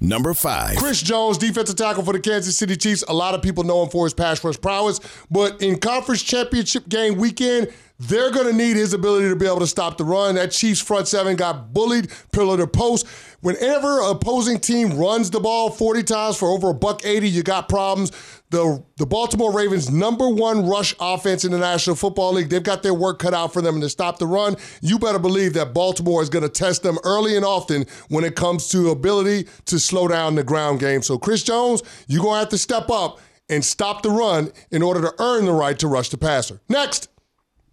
[0.02, 0.76] Number five.
[0.76, 3.06] Chris Jones, defensive tackle for the Kansas City Chiefs.
[3.08, 5.00] A lot of people know him for his pass rush prowess,
[5.32, 9.60] but in conference championship game weekend, they're going to need his ability to be able
[9.60, 10.36] to stop the run.
[10.36, 13.08] That Chiefs front seven got bullied, pillar to post.
[13.42, 17.70] Whenever opposing team runs the ball 40 times for over a buck 80, you got
[17.70, 18.12] problems.
[18.50, 22.84] The, the Baltimore Ravens, number one rush offense in the National Football League, they've got
[22.84, 24.56] their work cut out for them to stop the run.
[24.82, 28.36] You better believe that Baltimore is going to test them early and often when it
[28.36, 31.02] comes to ability to slow down the ground game.
[31.02, 34.82] So, Chris Jones, you're going to have to step up and stop the run in
[34.82, 36.60] order to earn the right to rush the passer.
[36.70, 37.10] Next.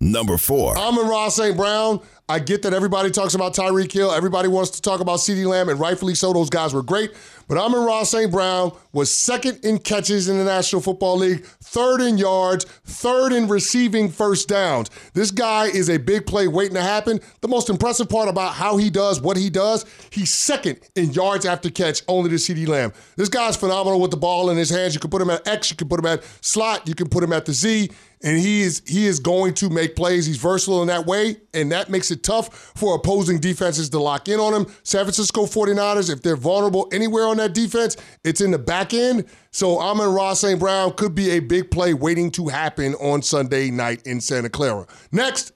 [0.03, 0.79] Number four.
[0.79, 1.55] Amon-Ra St.
[1.55, 2.01] Brown.
[2.27, 4.13] I get that everybody talks about Tyreek Hill.
[4.13, 6.33] Everybody wants to talk about CeeDee Lamb, and rightfully so.
[6.33, 7.13] Those guys were great.
[7.49, 8.31] But Amon-Ra St.
[8.31, 13.49] Brown was second in catches in the National Football League, third in yards, third in
[13.49, 14.89] receiving first downs.
[15.13, 17.21] This guy is a big play waiting to happen.
[17.41, 21.45] The most impressive part about how he does what he does, he's second in yards
[21.45, 22.93] after catch, only to CeeDee Lamb.
[23.17, 24.95] This guy's phenomenal with the ball in his hands.
[24.95, 27.25] You can put him at X, you can put him at slot, you can put
[27.25, 27.91] him at the Z
[28.23, 30.27] and he is he is going to make plays.
[30.27, 34.29] He's versatile in that way, and that makes it tough for opposing defenses to lock
[34.29, 34.67] in on him.
[34.83, 39.27] San Francisco 49ers, if they're vulnerable anywhere on that defense, it's in the back end.
[39.53, 40.61] So Amon-Ra St.
[40.61, 44.87] Brown could be a big play waiting to happen on Sunday night in Santa Clara.
[45.11, 45.53] Next,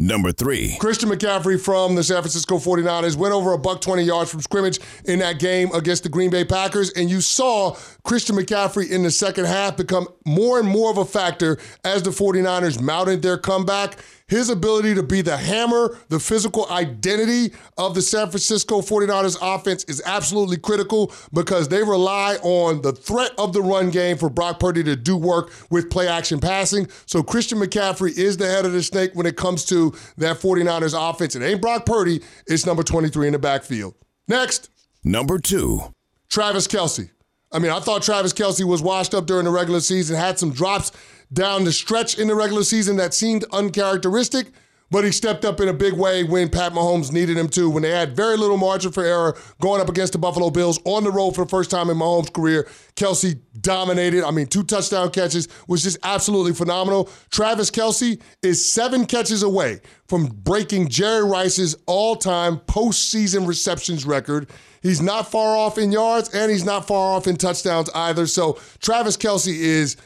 [0.00, 0.76] Number three.
[0.78, 4.78] Christian McCaffrey from the San Francisco 49ers went over a buck 20 yards from scrimmage
[5.04, 6.90] in that game against the Green Bay Packers.
[6.90, 11.04] And you saw Christian McCaffrey in the second half become more and more of a
[11.04, 13.98] factor as the 49ers mounted their comeback.
[14.28, 19.84] His ability to be the hammer, the physical identity of the San Francisco 49ers offense
[19.84, 24.60] is absolutely critical because they rely on the threat of the run game for Brock
[24.60, 26.86] Purdy to do work with play action passing.
[27.06, 30.94] So Christian McCaffrey is the head of the snake when it comes to that 49ers
[31.10, 31.34] offense.
[31.34, 33.94] It ain't Brock Purdy, it's number 23 in the backfield.
[34.28, 34.68] Next,
[35.04, 35.80] Number two.
[36.28, 37.10] Travis Kelce.
[37.50, 40.52] I mean, I thought Travis Kelce was washed up during the regular season, had some
[40.52, 40.92] drops
[41.32, 44.48] down the stretch in the regular season that seemed uncharacteristic,
[44.90, 47.68] but he stepped up in a big way when Pat Mahomes needed him to.
[47.68, 51.04] When they had very little margin for error going up against the Buffalo Bills on
[51.04, 54.24] the road for the first time in Mahomes' career, Kelce dominated.
[54.24, 57.10] I mean, two touchdown catches was just absolutely phenomenal.
[57.30, 64.48] Travis Kelce is seven catches away from breaking Jerry Rice's all time postseason receptions record.
[64.82, 68.26] He's not far off in yards and he's not far off in touchdowns either.
[68.26, 69.96] So Travis Kelce is,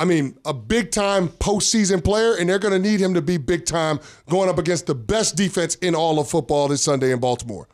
[0.00, 3.36] I mean, a big time postseason player, and they're going to need him to be
[3.36, 7.20] big time going up against the best defense in all of football this Sunday in
[7.20, 7.68] Baltimore.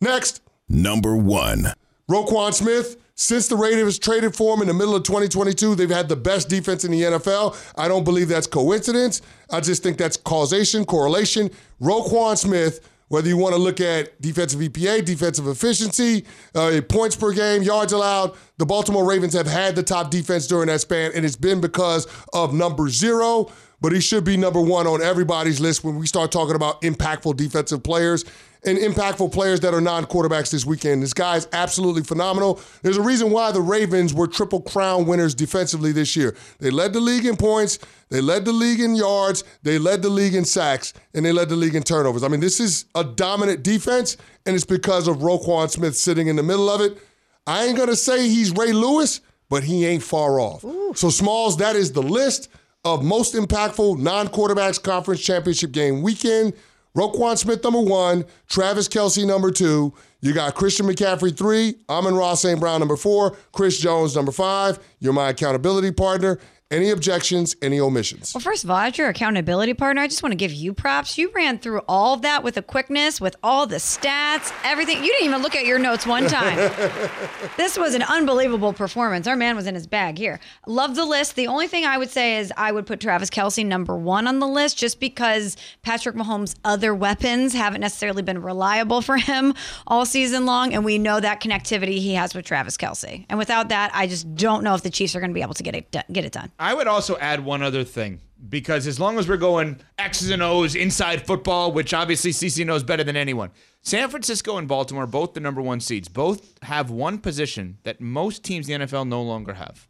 [0.00, 1.66] Next, Number one.
[2.08, 2.96] Roquan Smith.
[3.16, 6.48] Since the Raiders traded for him in the middle of 2022, they've had the best
[6.48, 7.54] defense in the NFL.
[7.76, 9.20] I don't believe that's coincidence.
[9.50, 11.50] I just think that's causation, correlation.
[11.82, 17.32] Roquan Smith Whether you want to look at defensive EPA, defensive efficiency, uh, points per
[17.32, 21.24] game, yards allowed, the Baltimore Ravens have had the top defense during that span, and
[21.24, 23.50] it's been because of number zero.
[23.80, 27.36] But he should be number one on everybody's list when we start talking about impactful
[27.36, 28.24] defensive players
[28.64, 31.02] and impactful players that are non quarterbacks this weekend.
[31.02, 32.60] This guy is absolutely phenomenal.
[32.82, 36.36] There's a reason why the Ravens were triple crown winners defensively this year.
[36.58, 40.10] They led the league in points, they led the league in yards, they led the
[40.10, 42.22] league in sacks, and they led the league in turnovers.
[42.22, 44.16] I mean, this is a dominant defense,
[44.46, 46.98] and it's because of Roquan Smith sitting in the middle of it.
[47.46, 50.64] I ain't gonna say he's Ray Lewis, but he ain't far off.
[50.64, 50.92] Ooh.
[50.94, 52.48] So, Smalls, that is the list
[52.84, 56.54] of most impactful non quarterbacks conference championship game weekend.
[56.96, 58.24] Roquan Smith, number one.
[58.48, 59.94] Travis Kelce, number two.
[60.22, 61.76] You got Christian McCaffrey, three.
[61.88, 62.58] Amon-Ra St.
[62.58, 63.36] Brown, number four.
[63.52, 64.78] Chris Jones, number five.
[64.98, 66.38] You're my accountability partner.
[66.72, 68.32] Any objections, any omissions?
[68.32, 71.18] Well, first of all, as your accountability partner, I just want to give you props.
[71.18, 74.98] You ran through all of that with a quickness, with all the stats, everything.
[74.98, 76.56] You didn't even look at your notes one time.
[77.56, 79.26] this was an unbelievable performance.
[79.26, 80.38] Our man was in his bag here.
[80.64, 81.34] Love the list.
[81.34, 84.38] The only thing I would say is I would put Travis Kelce number one on
[84.38, 89.54] the list just because Patrick Mahomes' other weapons haven't necessarily been reliable for him
[89.88, 90.72] all season long.
[90.72, 93.26] And we know that connectivity he has with Travis Kelce.
[93.28, 95.54] And without that, I just don't know if the Chiefs are going to be able
[95.54, 96.52] to get it, get it done.
[96.60, 100.42] I would also add one other thing because as long as we're going X's and
[100.42, 105.32] O's inside football, which obviously CC knows better than anyone, San Francisco and Baltimore, both
[105.32, 109.22] the number one seeds, both have one position that most teams in the NFL no
[109.22, 109.88] longer have.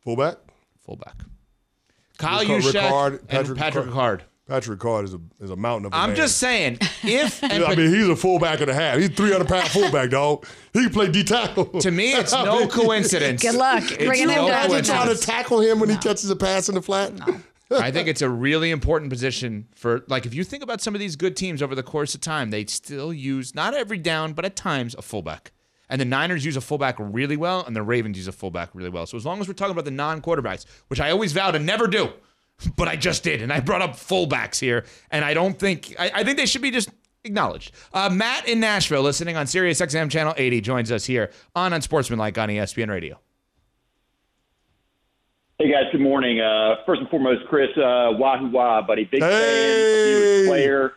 [0.00, 0.38] Fullback?
[0.80, 1.22] Fullback.
[2.18, 4.22] Kyle Juszczyk and Patrick Ricard.
[4.46, 5.94] Patrick Card is a is a mountain of.
[5.94, 6.16] i I'm man.
[6.16, 8.98] just saying, if I mean he's a fullback and a half.
[8.98, 10.46] He's 300 pound fullback, dog.
[10.74, 11.66] He can play D tackle.
[11.66, 13.40] To me, it's no coincidence.
[13.40, 14.70] Good luck bringing him down.
[14.70, 15.94] You trying to tackle him when no.
[15.94, 17.14] he catches a pass in the flat.
[17.14, 17.40] No.
[17.70, 21.00] I think it's a really important position for like if you think about some of
[21.00, 24.44] these good teams over the course of time, they still use not every down, but
[24.44, 25.52] at times a fullback.
[25.88, 28.90] And the Niners use a fullback really well, and the Ravens use a fullback really
[28.90, 29.06] well.
[29.06, 31.86] So as long as we're talking about the non-quarterbacks, which I always vow to never
[31.86, 32.10] do,
[32.76, 36.10] but I just did, and I brought up fullbacks here, and I don't think I,
[36.16, 36.90] I think they should be just
[37.24, 37.72] acknowledged.
[37.92, 42.36] Uh, Matt in Nashville, listening on Sirius XM Channel 80, joins us here on Unsportsmanlike
[42.38, 43.18] on ESPN Radio.
[45.58, 46.40] Hey guys, good morning.
[46.40, 49.30] Uh, first and foremost, Chris, uh, wahoo wah, buddy, big hey.
[49.30, 50.92] fan of you as a player,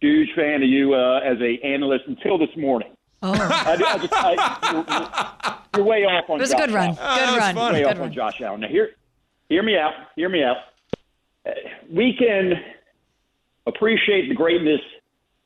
[0.00, 2.88] huge fan of you uh, as a analyst until this morning.
[3.24, 6.38] Oh, I, I just, I, you're, you're, way off on.
[6.38, 6.98] It was Josh a good run.
[6.98, 7.28] Allen.
[7.28, 7.72] Good run.
[7.72, 8.08] Way good off run.
[8.08, 8.60] on Josh Allen.
[8.62, 8.90] Now here,
[9.48, 9.92] hear me out.
[10.16, 10.56] Hear me out
[11.90, 12.52] we can
[13.66, 14.80] appreciate the greatness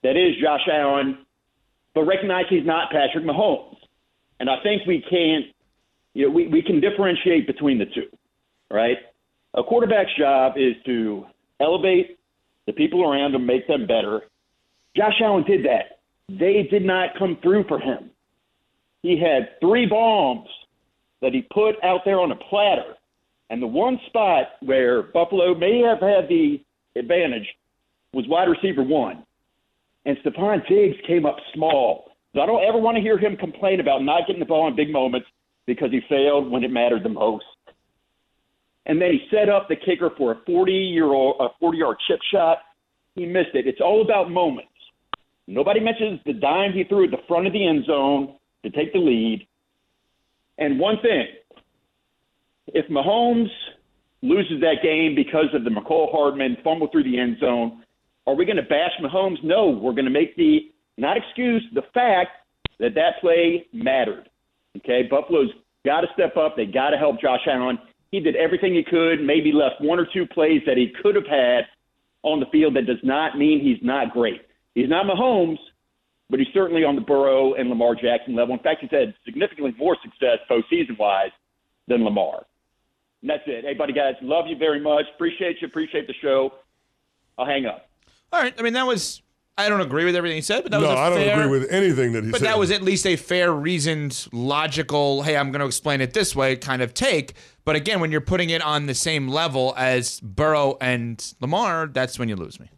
[0.03, 1.19] that is Josh Allen,
[1.95, 3.77] but recognize he's not Patrick Mahomes.
[4.39, 8.09] And I think we can't—you know, we, we can differentiate between the two,
[8.71, 8.99] right?
[9.55, 11.25] A quarterback's job is to
[11.61, 12.19] elevate
[12.67, 14.23] the people around him, make them better.
[14.95, 16.01] Josh Allen did that.
[16.29, 18.11] They did not come through for him.
[19.03, 20.49] He had three bombs
[21.23, 22.95] that he put out there on a platter
[23.51, 26.61] and the one spot where Buffalo may have had the
[26.97, 27.47] advantage
[28.13, 29.25] was wide receiver one.
[30.05, 32.11] And Stefon Diggs came up small.
[32.35, 34.77] So I don't ever want to hear him complain about not getting the ball in
[34.77, 35.27] big moments
[35.67, 37.45] because he failed when it mattered the most.
[38.87, 41.97] And then he set up the kicker for a 40 year old, a 40 yard
[42.09, 42.59] chip shot.
[43.15, 43.67] He missed it.
[43.67, 44.71] It's all about moments.
[45.49, 48.93] Nobody mentions the dime he threw at the front of the end zone to take
[48.93, 49.47] the lead.
[50.59, 51.27] And one thing,
[52.69, 53.51] if Mahomes
[54.23, 57.83] loses that game because of the Mecole Hardman fumble through the end zone,
[58.27, 59.43] are we going to bash Mahomes?
[59.45, 62.31] No, we're going to make the not excuse the fact
[62.79, 64.29] that that play mattered.
[64.79, 65.51] Okay, Buffalo's
[65.85, 66.57] got to step up.
[66.57, 67.79] They got to help Josh Allen.
[68.11, 69.23] He did everything he could.
[69.23, 71.65] Maybe left one or two plays that he could have had
[72.23, 72.77] on the field.
[72.77, 74.43] That does not mean he's not great.
[74.75, 75.59] He's not Mahomes,
[76.29, 78.55] but he's certainly on the Burrow and Lamar Jackson level.
[78.55, 81.31] In fact, he's had significantly more success postseason wise
[81.89, 82.45] than Lamar.
[83.23, 83.65] And that's it.
[83.65, 85.05] Hey, buddy, guys, love you very much.
[85.15, 85.69] Appreciate you.
[85.69, 86.53] Appreciate the show.
[87.39, 87.89] I'll hang up.
[88.33, 88.55] All right.
[88.59, 89.23] I mean, that was.
[89.59, 90.95] I don't agree with everything he said, but that no, was.
[90.95, 92.45] No, I don't agree with anything that he but said.
[92.45, 95.23] But that was at least a fair, reasoned, logical.
[95.23, 97.33] Hey, I'm going to explain it this way kind of take.
[97.65, 102.19] But again, when you're putting it on the same level as Burrow and Lamar, that's
[102.19, 102.69] when you lose me.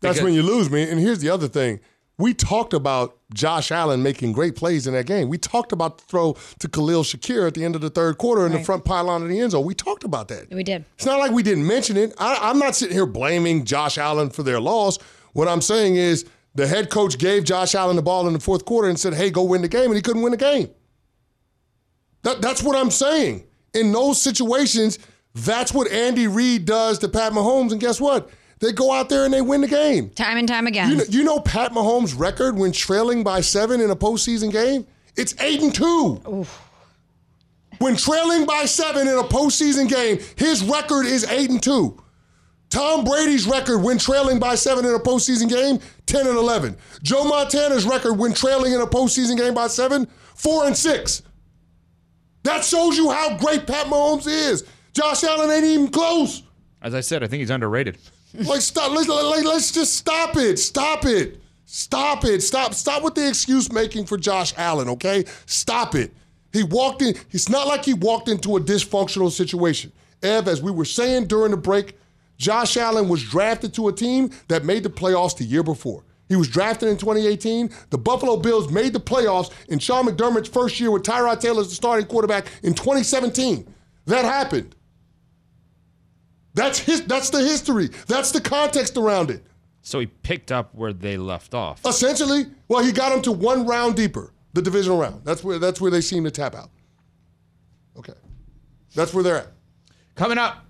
[0.00, 0.88] Because, that's when you lose me.
[0.88, 1.80] And here's the other thing:
[2.22, 5.28] we talked about Josh Allen making great plays in that game.
[5.28, 8.46] We talked about the throw to Khalil Shakir at the end of the third quarter
[8.46, 8.58] in right.
[8.58, 9.64] the front pylon of the end zone.
[9.64, 10.48] We talked about that.
[10.50, 10.84] We did.
[10.94, 12.14] It's not like we didn't mention it.
[12.18, 14.98] I, am not sitting here blaming Josh Allen for their loss.
[15.32, 18.64] What I'm saying is the head coach gave Josh Allen the ball in the fourth
[18.66, 20.70] quarter and said, hey, go win the game, and he couldn't win the game.
[22.22, 23.48] That, that's what I'm saying.
[23.74, 25.00] In those situations,
[25.34, 28.30] that's what Andy Reid does to Pat Mahomes, and guess what?
[28.62, 30.10] They go out there and they win the game.
[30.10, 30.88] Time and time again.
[30.88, 34.86] You know, you know Pat Mahomes' record when trailing by seven in a postseason game?
[35.16, 36.46] It's eight and two.
[37.78, 42.00] When trailing by seven in a postseason game, his record is eight and two.
[42.70, 46.76] Tom Brady's record when trailing by seven in a postseason game, 10 and 11.
[47.02, 50.06] Joe Montana's record when trailing in a postseason game by seven,
[50.36, 51.22] four and six.
[52.44, 54.64] That shows you how great Pat Mahomes is.
[54.92, 56.44] Josh Allen ain't even close.
[56.80, 57.98] As I said, I think he's underrated.
[58.34, 58.92] Like stop.
[58.92, 60.58] Let's, like, let's just stop it.
[60.58, 61.40] Stop it.
[61.64, 62.42] Stop it.
[62.42, 62.74] Stop.
[62.74, 64.88] Stop with the excuse making for Josh Allen.
[64.90, 65.24] Okay.
[65.46, 66.12] Stop it.
[66.52, 67.14] He walked in.
[67.30, 69.92] It's not like he walked into a dysfunctional situation.
[70.22, 71.96] Ev, as we were saying during the break,
[72.36, 76.04] Josh Allen was drafted to a team that made the playoffs the year before.
[76.28, 77.70] He was drafted in 2018.
[77.90, 81.68] The Buffalo Bills made the playoffs in Sean McDermott's first year with Tyrod Taylor as
[81.68, 83.72] the starting quarterback in 2017.
[84.06, 84.74] That happened.
[86.54, 87.04] That's his.
[87.04, 87.88] That's the history.
[88.06, 89.44] That's the context around it.
[89.82, 91.84] So he picked up where they left off.
[91.84, 95.24] Essentially, well, he got them to one round deeper, the divisional round.
[95.24, 96.70] That's where that's where they seem to tap out.
[97.96, 98.14] Okay,
[98.94, 99.48] that's where they're at.
[100.14, 100.64] Coming up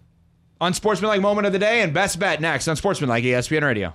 [0.61, 3.95] Unsportsmanlike Moment of the Day and Best Bet next on Sportsmanlike ESPN Radio.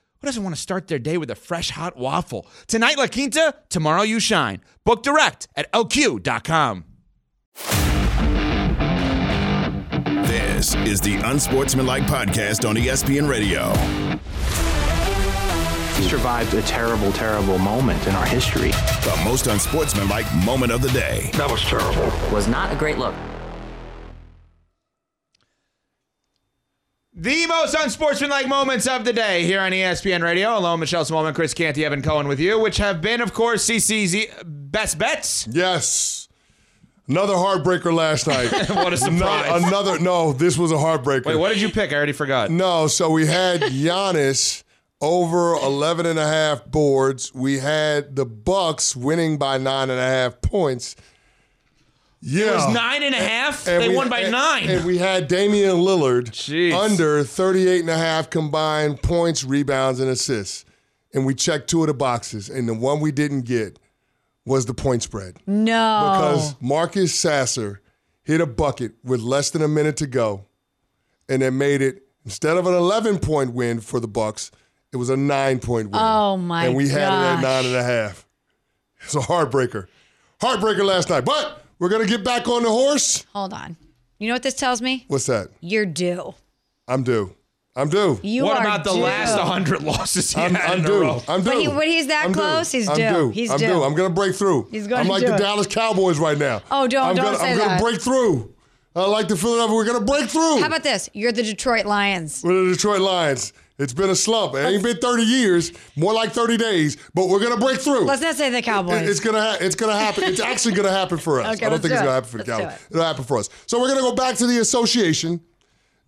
[0.21, 2.45] who doesn't want to start their day with a fresh hot waffle?
[2.67, 4.61] Tonight, La Quinta, tomorrow, you shine.
[4.85, 6.85] Book direct at lq.com.
[10.27, 13.69] This is the Unsportsmanlike Podcast on ESPN Radio.
[15.97, 18.69] We survived a terrible, terrible moment in our history.
[18.69, 21.31] The most unsportsmanlike moment of the day.
[21.33, 22.05] That was terrible.
[22.31, 23.15] Was not a great look.
[27.13, 30.57] The most unsportsmanlike moments of the day here on ESPN Radio.
[30.57, 34.27] Alone, Michelle Smallmon, Chris Canty, Evan Cohen with you, which have been, of course, CC's
[34.45, 35.45] best bets.
[35.51, 36.29] Yes.
[37.09, 38.49] Another heartbreaker last night.
[38.69, 39.61] what a surprise.
[39.61, 41.25] No- another no, this was a heartbreaker.
[41.25, 41.91] Wait, what did you pick?
[41.91, 42.49] I already forgot.
[42.49, 44.63] No, so we had Giannis
[45.01, 47.33] over 11 and a half boards.
[47.33, 50.95] We had the Bucks winning by nine and a half points.
[52.21, 52.51] Yeah.
[52.51, 53.67] It was nine and a half?
[53.67, 54.69] And they we- won by and- nine.
[54.69, 56.73] And we had Damian Lillard Jeez.
[56.73, 60.65] under 38 and a half combined points, rebounds, and assists.
[61.13, 62.47] And we checked two of the boxes.
[62.49, 63.79] And the one we didn't get
[64.45, 65.37] was the point spread.
[65.47, 66.11] no.
[66.13, 67.81] Because Marcus Sasser
[68.23, 70.45] hit a bucket with less than a minute to go,
[71.27, 74.51] and it made it instead of an 11 point win for the Bucks,
[74.93, 75.99] it was a nine point win.
[76.01, 76.67] Oh, my God.
[76.67, 77.43] And we had it at gosh.
[77.43, 78.25] nine and a half.
[79.03, 79.87] It's a heartbreaker,
[80.41, 81.25] heartbreaker last night.
[81.25, 83.25] But we're gonna get back on the horse.
[83.33, 83.75] Hold on.
[84.19, 85.03] You know what this tells me?
[85.09, 85.49] What's that?
[85.59, 86.35] You're due.
[86.87, 87.35] I'm due.
[87.75, 88.19] I'm due.
[88.21, 88.99] You what are about the due.
[88.99, 91.01] last 100 losses he I'm, had I'm in a due.
[91.01, 91.23] row?
[91.27, 91.49] I'm due.
[91.49, 92.39] But he- when he's that I'm due.
[92.39, 93.09] close, he's I'm due.
[93.09, 93.29] due.
[93.31, 93.67] He's I'm due.
[93.67, 93.83] due.
[93.83, 94.67] I'm gonna break through.
[94.71, 95.37] He's gonna I'm like the it.
[95.39, 96.61] Dallas Cowboys right now.
[96.69, 98.53] Oh, don't- I'm don't gonna, say I'm gonna break through.
[98.95, 99.73] I like the Philadelphia.
[99.75, 100.59] We're gonna break through.
[100.59, 101.09] How about this?
[101.13, 102.41] You're the Detroit Lions.
[102.43, 103.53] We're the Detroit Lions.
[103.81, 104.53] It's been a slump.
[104.55, 108.05] It ain't been 30 years, more like 30 days, but we're gonna break through.
[108.05, 109.01] Let's not say the Cowboys.
[109.01, 110.23] It- It's gonna ha- it's gonna happen.
[110.25, 111.47] It's actually gonna happen for us.
[111.57, 112.75] Okay, I don't think do it's gonna happen for the Let's Cowboys.
[112.79, 112.91] it.
[112.91, 113.49] It'll happen for us.
[113.65, 115.41] So we're gonna go back to the association.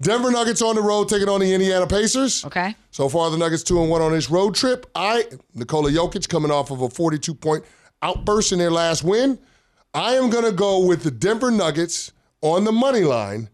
[0.01, 2.43] Denver Nuggets on the road taking on the Indiana Pacers.
[2.45, 2.76] Okay.
[2.91, 4.86] So far, the Nuggets two and one on this road trip.
[4.95, 7.63] I Nikola Jokic coming off of a 42 point
[8.01, 9.39] outburst in their last win.
[9.95, 12.11] I am gonna go with the Denver Nuggets
[12.41, 13.49] on the money line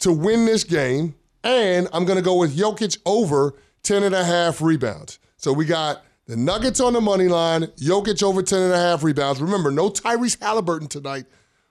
[0.00, 1.14] to win this game,
[1.44, 5.18] and I'm gonna go with Jokic over 10 and a half rebounds.
[5.36, 9.02] So we got the Nuggets on the money line, Jokic over 10 and a half
[9.02, 9.40] rebounds.
[9.40, 11.26] Remember, no Tyrese Halliburton tonight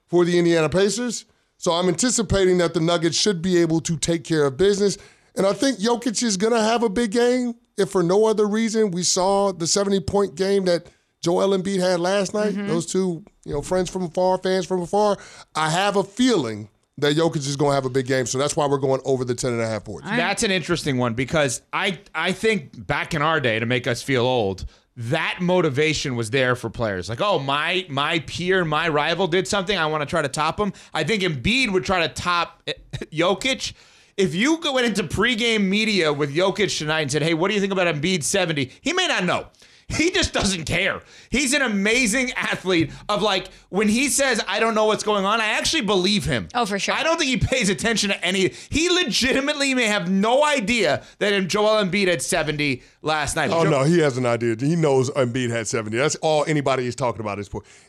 [0.06, 1.26] for the Indiana Pacers.
[1.58, 4.98] So I'm anticipating that the Nuggets should be able to take care of business.
[5.36, 7.54] And I think Jokic is going to have a big game.
[7.76, 10.88] If for no other reason, we saw the 70 point game that
[11.20, 12.54] Joel Embiid had last night.
[12.54, 12.68] Mm-hmm.
[12.68, 15.16] Those two, you know, friends from afar, fans from afar.
[15.54, 16.68] I have a feeling
[16.98, 18.26] that Jokic is going to have a big game.
[18.26, 20.06] So that's why we're going over the 10 and a half boards.
[20.06, 24.02] That's an interesting one because I I think back in our day to make us
[24.02, 27.08] feel old, that motivation was there for players.
[27.08, 29.78] Like, oh, my my peer, my rival did something.
[29.78, 30.72] I want to try to top him.
[30.92, 32.62] I think Embiid would try to top
[33.12, 33.72] Jokic.
[34.16, 37.60] If you went into pregame media with Jokic tonight and said, "Hey, what do you
[37.60, 39.46] think about Embiid 70?" He may not know.
[39.88, 41.00] He just doesn't care.
[41.30, 45.40] He's an amazing athlete of like when he says I don't know what's going on,
[45.40, 46.48] I actually believe him.
[46.54, 46.94] Oh, for sure.
[46.94, 51.32] I don't think he pays attention to any he legitimately may have no idea that
[51.48, 53.50] Joel Embiid had 70 last night.
[53.50, 54.56] Oh Jo- no, he has an idea.
[54.58, 55.96] He knows Embiid had 70.
[55.96, 57.48] That's all anybody is talking about is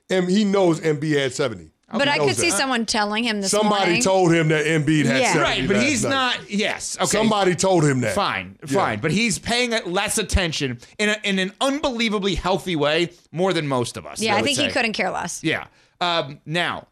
[0.10, 1.72] and he knows Embiid had 70.
[1.92, 2.58] But I knows could see that.
[2.58, 4.02] someone telling him this Somebody morning.
[4.02, 5.34] told him that Embiid had Yeah.
[5.34, 5.40] 70.
[5.44, 6.10] Right, but he's night.
[6.10, 6.98] not yes.
[6.98, 7.06] Okay.
[7.06, 8.16] Somebody told him that.
[8.16, 8.74] Fine, Yeah.
[8.74, 13.68] fine, but he's paying less attention in, a, in an unbelievably healthy way more than
[13.68, 14.22] most of us.
[14.22, 15.44] yeah, I, would think he couldn't care less.
[15.44, 15.66] Yeah.
[16.02, 16.88] Um, now,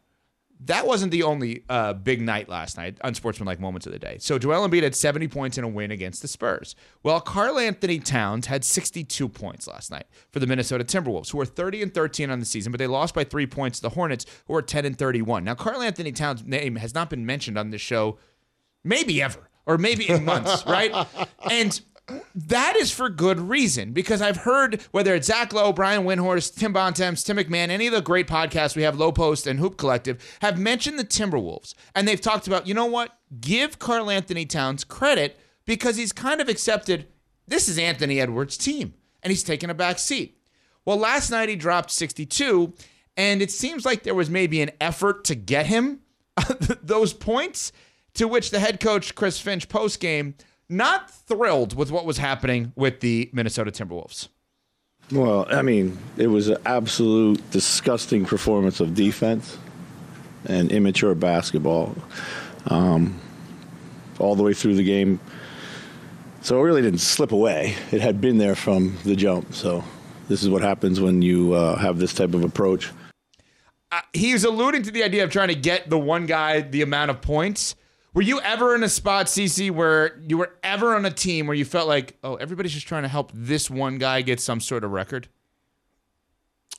[0.64, 4.16] that wasn't the only uh, big night last night, unsportsmanlike moments of the day.
[4.18, 6.74] So Joel Embiid had 70 points in a win against the Spurs.
[7.02, 11.82] Well, Karl-Anthony Towns had 62 points last night for the Minnesota Timberwolves, who are 30
[11.82, 14.54] and 13 on the season, but they lost by three points to the Hornets, who
[14.54, 15.44] are 10 and 31.
[15.44, 18.18] Now, Karl-Anthony Towns' name has not been mentioned on this show
[18.82, 21.06] maybe ever or maybe in months, right?
[21.48, 21.80] And
[22.34, 26.72] that is for good reason because I've heard whether it's Zach Lowe, Brian Windhorst, Tim
[26.72, 30.22] Bontemps, Tim McMahon, any of the great podcasts we have, Low Post and Hoop Collective,
[30.40, 31.74] have mentioned the Timberwolves.
[31.94, 33.18] And they've talked about, you know what?
[33.40, 37.08] Give Karl-Anthony Towns credit because he's kind of accepted
[37.46, 40.38] this is Anthony Edwards' team and he's taken a back seat.
[40.84, 42.72] Well, last night he dropped 62,
[43.16, 46.00] and it seems like there was maybe an effort to get him
[46.82, 47.72] those points,
[48.14, 50.34] to which the head coach, Chris Finch, post game,
[50.68, 54.28] not thrilled with what was happening with the Minnesota Timberwolves.
[55.10, 59.56] Well, I mean, it was an absolute disgusting performance of defense
[60.44, 61.96] and immature basketball
[62.66, 63.18] um,
[64.18, 65.18] all the way through the game.
[66.42, 67.74] So it really didn't slip away.
[67.90, 69.54] It had been there from the jump.
[69.54, 69.82] So
[70.28, 72.90] this is what happens when you uh, have this type of approach.
[73.90, 76.82] Uh, he was alluding to the idea of trying to get the one guy the
[76.82, 77.74] amount of points.
[78.14, 81.54] Were you ever in a spot, CC, where you were ever on a team where
[81.54, 84.82] you felt like, oh, everybody's just trying to help this one guy get some sort
[84.82, 85.28] of record?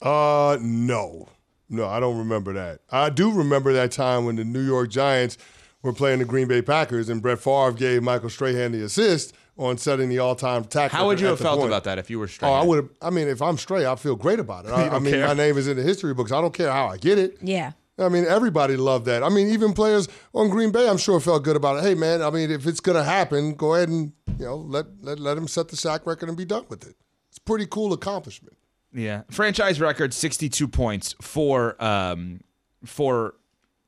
[0.01, 1.29] Uh, no,
[1.69, 2.81] no, I don't remember that.
[2.91, 5.37] I do remember that time when the New York Giants
[5.83, 9.77] were playing the Green Bay Packers, and Brett Favre gave Michael Strahan the assist on
[9.77, 10.97] setting the all-time tackle.
[10.97, 11.69] How would you have felt point.
[11.69, 12.53] about that if you were Strahan?
[12.53, 12.89] Oh, I would have.
[13.01, 14.71] I mean, if I'm Strahan, I feel great about it.
[14.73, 15.27] I, I mean, care?
[15.27, 16.31] my name is in the history books.
[16.31, 17.37] I don't care how I get it.
[17.41, 17.73] Yeah.
[17.99, 19.23] I mean, everybody loved that.
[19.23, 21.83] I mean, even players on Green Bay, I'm sure felt good about it.
[21.83, 25.19] Hey, man, I mean, if it's gonna happen, go ahead and you know let let
[25.19, 26.95] let him set the sack record and be done with it.
[27.29, 28.57] It's pretty cool accomplishment.
[28.93, 32.41] Yeah, franchise record sixty-two points for um
[32.85, 33.35] for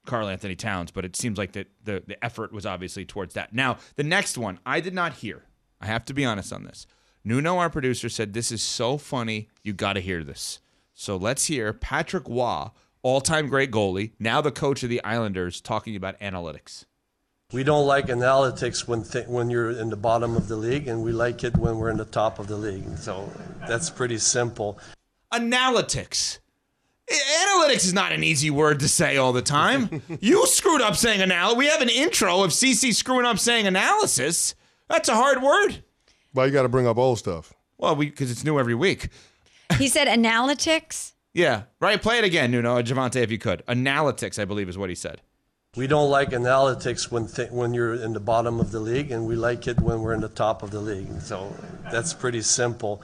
[0.06, 3.54] Karl-Anthony Towns, but it seems like that the the effort was obviously towards that.
[3.54, 5.44] Now the next one I did not hear.
[5.80, 6.86] I have to be honest on this.
[7.24, 9.48] Nuno, our producer, said this is so funny.
[9.64, 10.60] You got to hear this.
[10.94, 12.68] So let's hear Patrick Roy,
[13.04, 16.86] all-time great goalie, now the coach of the Islanders, talking about analytics.
[17.52, 21.04] We don't like analytics when th- when you're in the bottom of the league, and
[21.04, 22.98] we like it when we're in the top of the league.
[22.98, 23.30] So
[23.68, 24.80] that's pretty simple.
[25.34, 26.40] Analytics.
[27.10, 30.02] Analytics is not an easy word to say all the time.
[30.22, 31.58] you screwed up saying anal.
[31.58, 34.56] We have an intro of CC screwing up saying analysis.
[34.88, 35.84] That's a hard word.
[36.34, 37.54] Well, you got to bring up old stuff.
[37.78, 39.10] Well, we because it's new every week.
[39.78, 41.11] He said analytics.
[41.34, 42.02] Yeah, right.
[42.02, 43.64] Play it again, Nuno, Javante, if you could.
[43.68, 45.22] Analytics, I believe, is what he said.
[45.78, 49.26] We don't like analytics when th- when you're in the bottom of the league, and
[49.26, 51.22] we like it when we're in the top of the league.
[51.22, 51.56] So
[51.90, 53.02] that's pretty simple.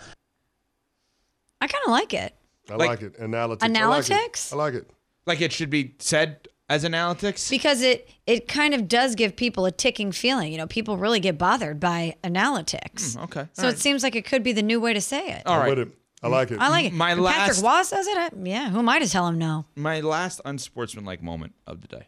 [1.62, 2.36] I kind of like it.
[2.70, 3.20] I Like- like, it.
[3.20, 3.60] Analytics.
[3.60, 4.54] Analytics?
[4.54, 4.78] I like it.
[4.86, 4.90] I like it.
[5.26, 7.50] Like it should be said as analytics.
[7.50, 10.52] Because it it kind of does give people a ticking feeling.
[10.52, 13.16] You know, people really get bothered by analytics.
[13.16, 13.48] Mm, okay.
[13.54, 15.44] So it seems like it could be the new way to say it.
[15.46, 15.88] All I'm right.
[16.30, 16.36] With it.
[16.36, 16.60] I like it.
[16.60, 16.94] I like it.
[16.94, 18.18] My And last- Patrick Roy says it.
[18.18, 19.66] I, yeah, who am I to tell him no?
[19.76, 22.08] my last unsportsmanlike moment of the day.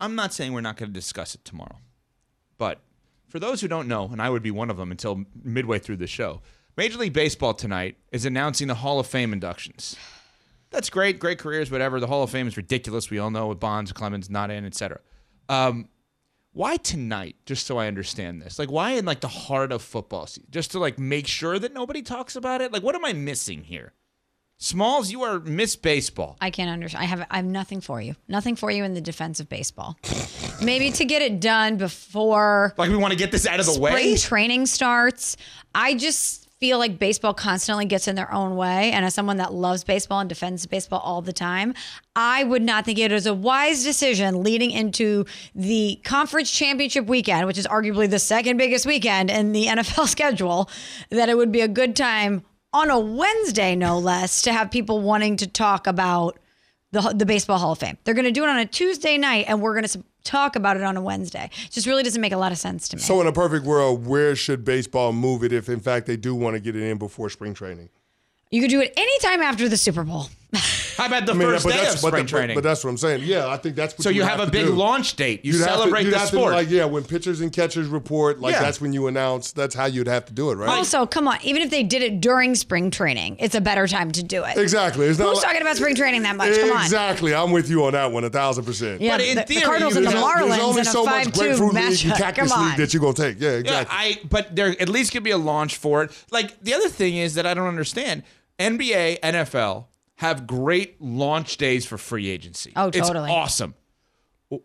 [0.00, 1.78] I'm not saying we're not going to discuss it tomorrow,
[2.58, 2.80] but
[3.28, 5.96] for those who don't know, and I would be one of them until midway through
[5.98, 6.42] the show,
[6.76, 9.96] Major League Baseball tonight is announcing the Hall of Fame inductions.
[10.70, 12.00] That's great, great careers, whatever.
[12.00, 13.10] The Hall of Fame is ridiculous.
[13.10, 15.00] We all know with Bonds, Clemens not in, etc.
[15.48, 15.88] Um,
[16.52, 17.36] why tonight?
[17.46, 20.44] Just so I understand this, like why in like the heart of football season?
[20.50, 22.72] Just to like make sure that nobody talks about it.
[22.72, 23.92] Like what am I missing here?
[24.58, 26.36] Smalls, you are Miss Baseball.
[26.40, 27.02] I can't understand.
[27.02, 28.14] I have I have nothing for you.
[28.28, 29.98] Nothing for you in the defense of baseball.
[30.62, 33.72] Maybe to get it done before Like we want to get this out of the
[33.72, 34.16] spring way.
[34.16, 35.36] training starts.
[35.74, 38.92] I just feel like baseball constantly gets in their own way.
[38.92, 41.74] And as someone that loves baseball and defends baseball all the time,
[42.14, 45.24] I would not think it is a wise decision leading into
[45.56, 50.70] the conference championship weekend, which is arguably the second biggest weekend in the NFL schedule,
[51.10, 55.00] that it would be a good time on a Wednesday, no less, to have people
[55.00, 56.38] wanting to talk about
[56.92, 57.98] the the Baseball Hall of Fame.
[58.04, 60.76] They're going to do it on a Tuesday night, and we're going to talk about
[60.76, 61.50] it on a Wednesday.
[61.64, 63.02] It just really doesn't make a lot of sense to me.
[63.02, 66.34] So, in a perfect world, where should baseball move it if, in fact, they do
[66.34, 67.88] want to get it in before spring training?
[68.52, 70.26] you could do it anytime after the Super Bowl.
[70.96, 72.54] How about the I mean, first but day that's- of but spring the- training?
[72.56, 73.22] But that's what I'm saying.
[73.24, 74.72] Yeah, I think that's what so you have, have a big do.
[74.74, 75.44] launch date.
[75.44, 76.52] You You'd have to- celebrate you'd the have to, sport.
[76.54, 78.60] like, yeah, when pitchers and catchers report, like Yeah.
[78.62, 79.52] that's when you announce.
[79.52, 80.68] That's how you'd have to do it, right?
[80.68, 84.10] Also, come on, even if they did it during spring training, it's a better time
[84.12, 84.56] to do it.
[84.56, 85.06] Exactly.
[85.06, 86.54] It's not Who's like- talking about spring training that much?
[86.58, 86.82] Come on.
[86.82, 87.34] Exactly.
[87.34, 89.00] I'm with you on that one, a thousand percent.
[89.00, 91.04] Yeah, But in the, the theory, Cardinals and the Marlins There's only in a so
[91.04, 92.16] much 5-2 grapefruit league and matchup.
[92.16, 93.40] cactus league that you're gonna take.
[93.40, 93.96] Yeah, Yeah, exactly.
[93.98, 96.10] I but there at least could be a launch for it.
[96.30, 98.22] Like the other thing is that I don't understand.
[98.58, 99.86] NBA, NFL
[100.22, 102.72] have great launch days for free agency.
[102.76, 103.24] Oh, totally.
[103.24, 103.74] It's awesome.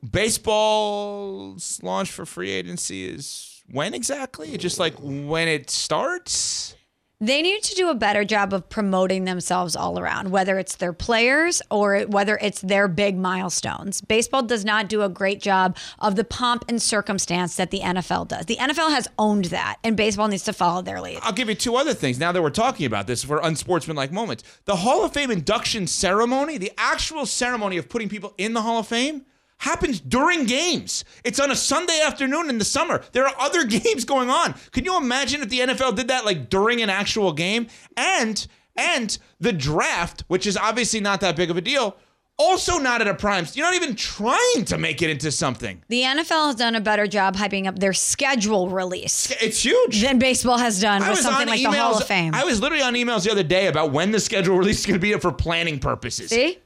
[0.07, 4.55] Baseball's launch for free agency is when exactly?
[4.57, 6.75] Just like when it starts?
[7.19, 10.93] They need to do a better job of promoting themselves all around, whether it's their
[10.93, 14.01] players or whether it's their big milestones.
[14.01, 18.27] Baseball does not do a great job of the pomp and circumstance that the NFL
[18.27, 18.45] does.
[18.45, 21.17] The NFL has owned that, and baseball needs to follow their lead.
[21.23, 22.19] I'll give you two other things.
[22.19, 26.59] Now that we're talking about this for unsportsmanlike moments, the Hall of Fame induction ceremony,
[26.59, 29.25] the actual ceremony of putting people in the Hall of Fame,
[29.59, 31.03] happens during games.
[31.23, 33.03] It's on a Sunday afternoon in the summer.
[33.11, 34.55] There are other games going on.
[34.71, 37.67] Can you imagine if the NFL did that like during an actual game?
[37.95, 38.45] And
[38.75, 41.97] and the draft, which is obviously not that big of a deal,
[42.37, 43.47] also not at a prime.
[43.53, 45.81] You're not even trying to make it into something.
[45.87, 49.99] The NFL has done a better job hyping up their schedule release It's huge.
[50.03, 51.71] than baseball has done I with something like emails.
[51.71, 52.35] the Hall of Fame.
[52.35, 54.99] I was literally on emails the other day about when the schedule release is going
[54.99, 56.29] to be for planning purposes.
[56.29, 56.59] See?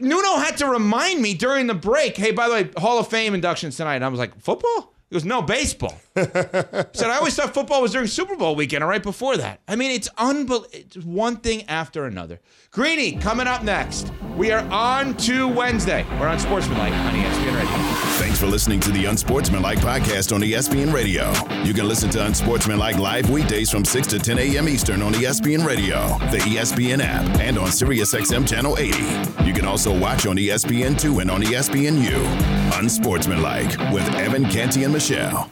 [0.00, 3.34] Nuno had to remind me during the break, hey, by the way, Hall of Fame
[3.34, 3.96] inductions tonight.
[3.96, 4.94] And I was like, football?
[5.08, 6.00] He goes, no, baseball.
[6.14, 9.60] Said, I always thought football was during Super Bowl weekend or right before that.
[9.66, 11.02] I mean, it's unbelievable.
[11.02, 12.38] One thing after another.
[12.70, 14.12] Greeny, coming up next.
[14.36, 16.06] We are on to Wednesday.
[16.20, 18.29] We're Unsportsmanlike on ESPN Radio.
[18.40, 21.30] For listening to the Unsportsmanlike podcast on ESPN Radio.
[21.62, 24.66] You can listen to Unsportsmanlike live weekdays from 6 to 10 a.m.
[24.66, 29.44] Eastern on ESPN Radio, the ESPN app, and on SiriusXM Channel 80.
[29.44, 32.78] You can also watch on E ESPN2 and on ESPNU.
[32.78, 35.50] Unsportsmanlike with Evan Canty and Michelle.